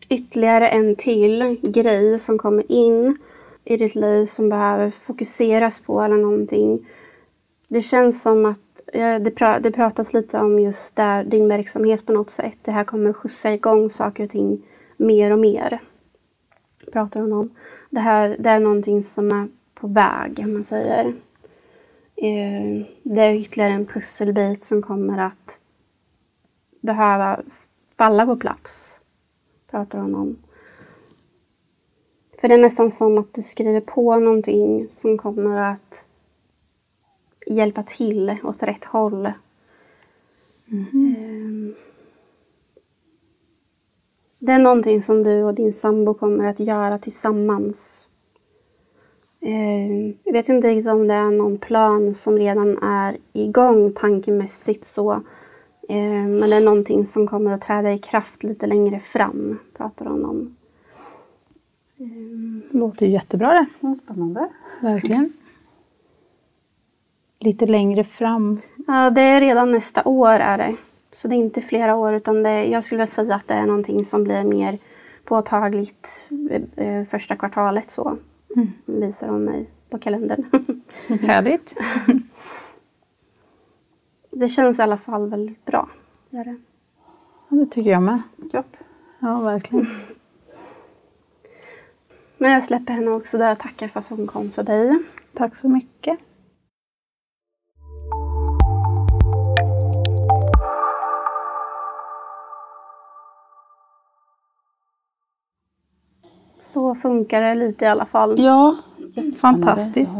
ytterligare 0.08 0.68
en 0.68 0.96
till 0.96 1.60
grej 1.62 2.18
som 2.18 2.38
kommer 2.38 2.72
in 2.72 3.18
i 3.64 3.76
ditt 3.76 3.94
liv 3.94 4.26
som 4.26 4.48
behöver 4.48 4.90
fokuseras 4.90 5.80
på 5.80 6.00
eller 6.00 6.16
någonting. 6.16 6.86
Det 7.68 7.82
känns 7.82 8.22
som 8.22 8.46
att 8.46 8.58
det, 8.92 9.30
pr 9.30 9.60
det 9.60 9.70
pratas 9.70 10.12
lite 10.12 10.38
om 10.38 10.60
just 10.60 10.96
där 10.96 11.24
din 11.24 11.48
verksamhet 11.48 12.06
på 12.06 12.12
något 12.12 12.30
sätt. 12.30 12.58
Det 12.62 12.70
här 12.70 12.84
kommer 12.84 13.12
skjutsa 13.12 13.52
igång 13.52 13.90
saker 13.90 14.24
och 14.24 14.30
ting 14.30 14.62
mer 14.96 15.30
och 15.30 15.38
mer. 15.38 15.80
Pratar 16.92 17.20
hon 17.20 17.32
om. 17.32 17.50
Det 17.90 18.00
här 18.00 18.36
det 18.38 18.50
är 18.50 18.60
någonting 18.60 19.02
som 19.02 19.32
är 19.32 19.48
på 19.74 19.86
väg, 19.86 20.42
om 20.44 20.52
man 20.52 20.64
säger. 20.64 21.14
Eh, 22.22 22.86
det 23.02 23.20
är 23.20 23.34
ytterligare 23.34 23.72
en 23.72 23.86
pusselbit 23.86 24.64
som 24.64 24.82
kommer 24.82 25.18
att 25.18 25.60
behöva 26.80 27.42
falla 27.96 28.26
på 28.26 28.36
plats, 28.36 29.00
pratar 29.70 29.98
hon 29.98 30.14
om. 30.14 30.36
För 32.40 32.48
det 32.48 32.54
är 32.54 32.58
nästan 32.58 32.90
som 32.90 33.18
att 33.18 33.34
du 33.34 33.42
skriver 33.42 33.80
på 33.80 34.18
någonting 34.18 34.86
som 34.90 35.18
kommer 35.18 35.72
att 35.72 36.06
hjälpa 37.46 37.82
till 37.82 38.36
åt 38.42 38.62
rätt 38.62 38.84
håll. 38.84 39.32
Mm. 40.70 41.74
Det 44.38 44.52
är 44.52 44.58
någonting 44.58 45.02
som 45.02 45.22
du 45.22 45.42
och 45.42 45.54
din 45.54 45.72
sambo 45.72 46.14
kommer 46.14 46.44
att 46.44 46.60
göra 46.60 46.98
tillsammans 46.98 48.01
jag 50.24 50.32
vet 50.32 50.48
inte 50.48 50.68
riktigt 50.68 50.92
om 50.92 51.08
det 51.08 51.14
är 51.14 51.30
någon 51.30 51.58
plan 51.58 52.14
som 52.14 52.38
redan 52.38 52.78
är 52.82 53.16
igång 53.32 53.92
tankemässigt 53.92 54.84
så. 54.84 55.12
Eh, 55.88 56.26
men 56.26 56.50
det 56.50 56.56
är 56.56 56.64
någonting 56.64 57.06
som 57.06 57.26
kommer 57.26 57.52
att 57.52 57.60
träda 57.60 57.92
i 57.92 57.98
kraft 57.98 58.42
lite 58.42 58.66
längre 58.66 59.00
fram, 59.00 59.58
pratar 59.76 60.06
hon 60.06 60.24
om. 60.24 60.56
Det 62.70 62.78
låter 62.78 63.06
ju 63.06 63.12
jättebra 63.12 63.66
det. 63.80 63.94
Spännande. 63.96 64.48
Verkligen. 64.80 65.32
Lite 67.38 67.66
längre 67.66 68.04
fram. 68.04 68.60
Ja, 68.86 69.10
det 69.10 69.22
är 69.22 69.40
redan 69.40 69.72
nästa 69.72 70.02
år 70.04 70.28
är 70.28 70.58
det. 70.58 70.76
Så 71.12 71.28
det 71.28 71.34
är 71.34 71.38
inte 71.38 71.60
flera 71.60 71.96
år 71.96 72.14
utan 72.14 72.42
det, 72.42 72.64
jag 72.64 72.84
skulle 72.84 73.06
säga 73.06 73.34
att 73.34 73.48
det 73.48 73.54
är 73.54 73.66
någonting 73.66 74.04
som 74.04 74.24
blir 74.24 74.44
mer 74.44 74.78
påtagligt 75.24 76.28
eh, 76.76 77.04
första 77.04 77.36
kvartalet 77.36 77.90
så. 77.90 78.16
Mm. 78.56 78.72
Visar 78.84 79.28
hon 79.28 79.44
mig 79.44 79.70
på 79.90 79.98
kalendern. 79.98 80.44
Härligt. 81.06 81.74
det 84.30 84.48
känns 84.48 84.78
i 84.78 84.82
alla 84.82 84.96
fall 84.96 85.30
väldigt 85.30 85.64
bra. 85.64 85.88
Gör 86.30 86.44
det. 86.44 86.56
Ja, 87.48 87.56
det 87.56 87.66
tycker 87.66 87.90
jag 87.90 88.02
med. 88.02 88.22
Gott. 88.36 88.84
Ja, 89.18 89.40
verkligen. 89.40 89.86
Men 92.38 92.52
jag 92.52 92.64
släpper 92.64 92.92
henne 92.92 93.10
också 93.10 93.38
där 93.38 93.52
och 93.52 93.58
tackar 93.58 93.88
för 93.88 94.00
att 94.00 94.08
hon 94.08 94.26
kom 94.26 94.50
förbi. 94.50 94.98
Tack 95.34 95.56
så 95.56 95.68
mycket. 95.68 96.18
Så 106.72 106.94
funkar 106.94 107.40
det 107.40 107.54
lite 107.54 107.84
i 107.84 107.88
alla 107.88 108.04
fall. 108.06 108.40
Ja. 108.40 108.76
Fantastiskt. 109.40 110.18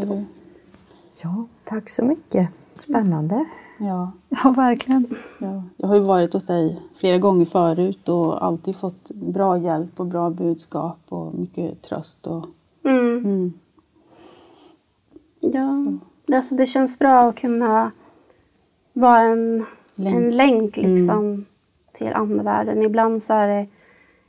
Ja, 1.22 1.44
tack 1.64 1.88
så 1.88 2.04
mycket. 2.04 2.48
Spännande. 2.78 3.44
Ja, 3.78 4.12
Ja, 4.28 4.50
verkligen. 4.50 5.06
ja, 5.38 5.62
jag 5.76 5.88
har 5.88 5.94
ju 5.94 6.00
varit 6.00 6.32
hos 6.32 6.46
dig 6.46 6.82
flera 6.96 7.18
gånger 7.18 7.44
förut 7.44 8.08
och 8.08 8.44
alltid 8.44 8.76
fått 8.76 9.08
bra 9.10 9.58
hjälp 9.58 10.00
och 10.00 10.06
bra 10.06 10.30
budskap 10.30 10.98
och 11.08 11.34
mycket 11.34 11.82
tröst. 11.82 12.26
Och, 12.26 12.46
Mm. 12.84 13.16
mm, 13.18 13.52
Ja. 15.40 15.84
Alltså, 16.36 16.54
det 16.54 16.66
känns 16.66 16.98
bra 16.98 17.20
att 17.28 17.36
kunna 17.36 17.90
vara 18.92 19.20
en 19.20 19.64
Länk. 19.94 20.16
en 20.16 20.30
länk 20.36 20.76
liksom 20.76 21.44
till 21.92 22.12
andevärlden. 22.12 22.82
Ibland 22.82 23.22
så 23.22 23.34
är 23.34 23.48
det 23.48 23.66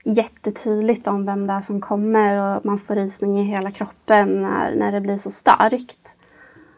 jättetydligt 0.03 1.07
om 1.07 1.25
vem 1.25 1.47
det 1.47 1.53
är 1.53 1.61
som 1.61 1.81
kommer 1.81 2.57
och 2.57 2.65
man 2.65 2.77
får 2.77 2.95
rysning 2.95 3.39
i 3.39 3.43
hela 3.43 3.71
kroppen 3.71 4.41
när, 4.41 4.75
när 4.75 4.91
det 4.91 5.01
blir 5.01 5.17
så 5.17 5.31
starkt. 5.31 6.15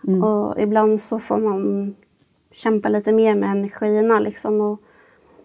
Mm. 0.08 0.24
Och 0.24 0.62
ibland 0.62 1.00
så 1.00 1.20
får 1.20 1.38
man 1.38 1.96
kämpa 2.52 2.90
lite 2.90 3.12
mer 3.12 3.36
med 3.36 3.52
energierna 3.52 4.20
liksom. 4.20 4.62
Och 4.62 4.82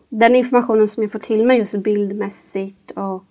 den 0.08 0.36
informationen 0.36 0.88
som 0.88 1.02
jag 1.02 1.12
får 1.12 1.18
till 1.18 1.46
mig 1.46 1.58
just 1.58 1.76
bildmässigt 1.76 2.90
och 2.90 3.24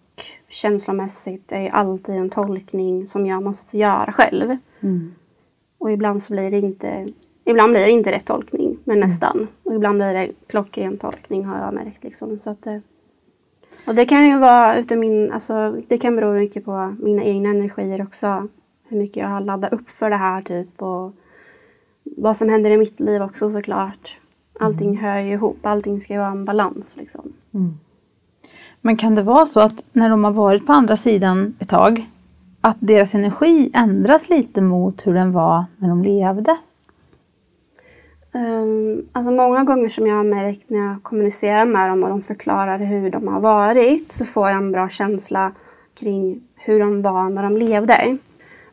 känslomässigt 0.50 1.52
är 1.52 1.70
alltid 1.70 2.16
en 2.16 2.30
tolkning 2.30 3.08
som 3.08 3.26
jag 3.26 3.44
måste 3.44 3.78
göra 3.78 4.12
själv. 4.12 4.58
Mm. 4.80 5.14
Och 5.78 5.92
ibland 5.92 6.22
så 6.22 6.34
blir 6.34 6.52
det 6.52 6.58
inte 6.58 7.08
Ibland 7.44 7.74
blir 7.74 7.82
det 7.82 7.92
inte 7.92 8.12
rätt 8.12 8.26
tolkning, 8.26 8.78
men 8.84 9.00
nästan. 9.00 9.48
Och 9.64 9.76
ibland 9.76 9.98
blir 9.98 10.14
det 10.14 10.32
klockren 10.48 10.98
tolkning 10.98 11.46
har 11.46 11.60
jag 11.60 11.74
märkt. 11.74 12.04
Liksom. 12.04 12.40
Så 12.40 12.50
att, 12.50 12.68
eh, 12.68 12.78
och 13.86 13.96
det 13.96 14.06
kan 14.06 14.28
ju 14.28 14.40
vara 14.40 14.78
utav 14.78 14.98
min, 14.98 15.32
alltså, 15.32 15.78
det 15.88 15.98
kan 15.98 16.16
bero 16.16 16.34
mycket 16.34 16.66
på 16.66 16.96
mina 17.00 17.24
egna 17.24 17.50
energier 17.50 18.02
också. 18.02 18.48
Hur 18.88 18.98
mycket 18.98 19.18
jag 19.18 19.28
har 19.28 19.42
laddat 19.42 19.74
upp 19.74 19.90
för 19.90 20.10
det 20.10 20.16
här 20.16 20.42
typ. 20.42 20.82
Och 20.82 21.14
vad 22.04 22.38
som 22.38 22.50
händer 22.50 22.72
i 22.72 22.78
mitt 22.78 23.00
liv 23.00 23.22
också 23.22 23.50
såklart. 23.50 24.18
Allting 24.60 24.98
hör 24.98 25.20
ju 25.20 25.32
ihop, 25.32 25.66
allting 25.66 26.00
ska 26.00 26.14
ju 26.14 26.20
vara 26.20 26.32
en 26.32 26.46
balans. 26.46 26.96
Liksom. 26.98 27.34
Men 28.82 28.98
kan 28.98 29.16
det 29.16 29.24
vara 29.24 29.46
så 29.46 29.60
att 29.60 29.82
när 29.94 30.10
de 30.10 30.24
har 30.24 30.32
varit 30.32 30.66
på 30.66 30.74
andra 30.74 30.96
sidan 30.96 31.56
ett 31.60 31.70
tag, 31.70 32.10
att 32.62 32.78
deras 32.80 33.16
energi 33.16 33.72
ändras 33.74 34.30
lite 34.30 34.62
mot 34.62 35.08
hur 35.08 35.14
den 35.14 35.32
var 35.32 35.66
när 35.78 35.90
de 35.90 36.04
levde? 36.04 36.58
Um, 38.32 39.08
alltså 39.12 39.32
många 39.32 39.64
gånger 39.64 39.90
som 39.90 40.08
jag 40.08 40.16
har 40.16 40.24
märkt 40.24 40.70
när 40.70 40.80
jag 40.80 41.04
kommunicerar 41.04 41.66
med 41.66 41.90
dem 41.90 42.04
och 42.04 42.10
de 42.10 42.22
förklarar 42.22 42.78
hur 42.78 43.10
de 43.12 43.28
har 43.28 43.40
varit 43.40 44.12
så 44.12 44.26
får 44.26 44.50
jag 44.50 44.58
en 44.58 44.72
bra 44.72 44.90
känsla 44.90 45.52
kring 46.00 46.42
hur 46.56 46.80
de 46.80 47.02
var 47.02 47.30
när 47.30 47.44
de 47.44 47.58
levde. 47.58 48.18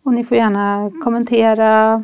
Och 0.03 0.13
ni 0.13 0.23
får 0.23 0.37
gärna 0.37 0.91
kommentera, 1.03 2.03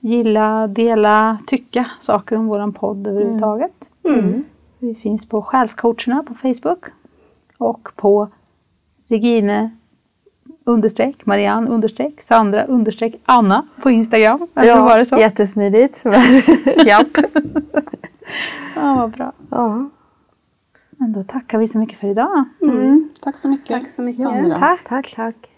gilla, 0.00 0.66
dela, 0.66 1.38
tycka 1.46 1.90
saker 2.00 2.36
om 2.36 2.46
våran 2.46 2.72
podd 2.72 3.06
överhuvudtaget. 3.06 3.72
Mm. 4.04 4.44
Vi 4.82 4.94
finns 4.94 5.28
på 5.28 5.42
Själscoacherna 5.42 6.22
på 6.22 6.34
Facebook 6.34 6.84
och 7.58 7.88
på 7.96 8.28
Regine 9.08 9.70
understreck, 10.64 11.26
Marianne 11.26 11.70
understreck, 11.70 12.22
Sandra 12.22 12.64
understreck, 12.64 13.14
Anna 13.24 13.66
på 13.82 13.90
Instagram. 13.90 14.48
Eller 14.54 14.80
var 14.80 14.98
det 14.98 15.04
så? 15.04 15.16
jättesmidigt. 15.16 16.04
Japp. 16.86 17.06
ja, 18.76 18.94
vad 18.96 19.10
bra. 19.10 19.32
ja. 19.50 19.90
Men 20.90 21.12
då 21.12 21.24
tackar 21.24 21.58
vi 21.58 21.68
så 21.68 21.78
mycket 21.78 21.98
för 21.98 22.08
idag. 22.08 22.44
mm. 22.62 23.10
tack 23.20 23.38
så 23.38 23.48
mycket. 23.48 23.68
Tack 23.68 23.88
så 23.88 24.02
mycket. 24.02 24.22
Sandra. 24.22 24.58
Tack. 24.58 24.88
Tack, 24.88 25.12
tack. 25.16 25.51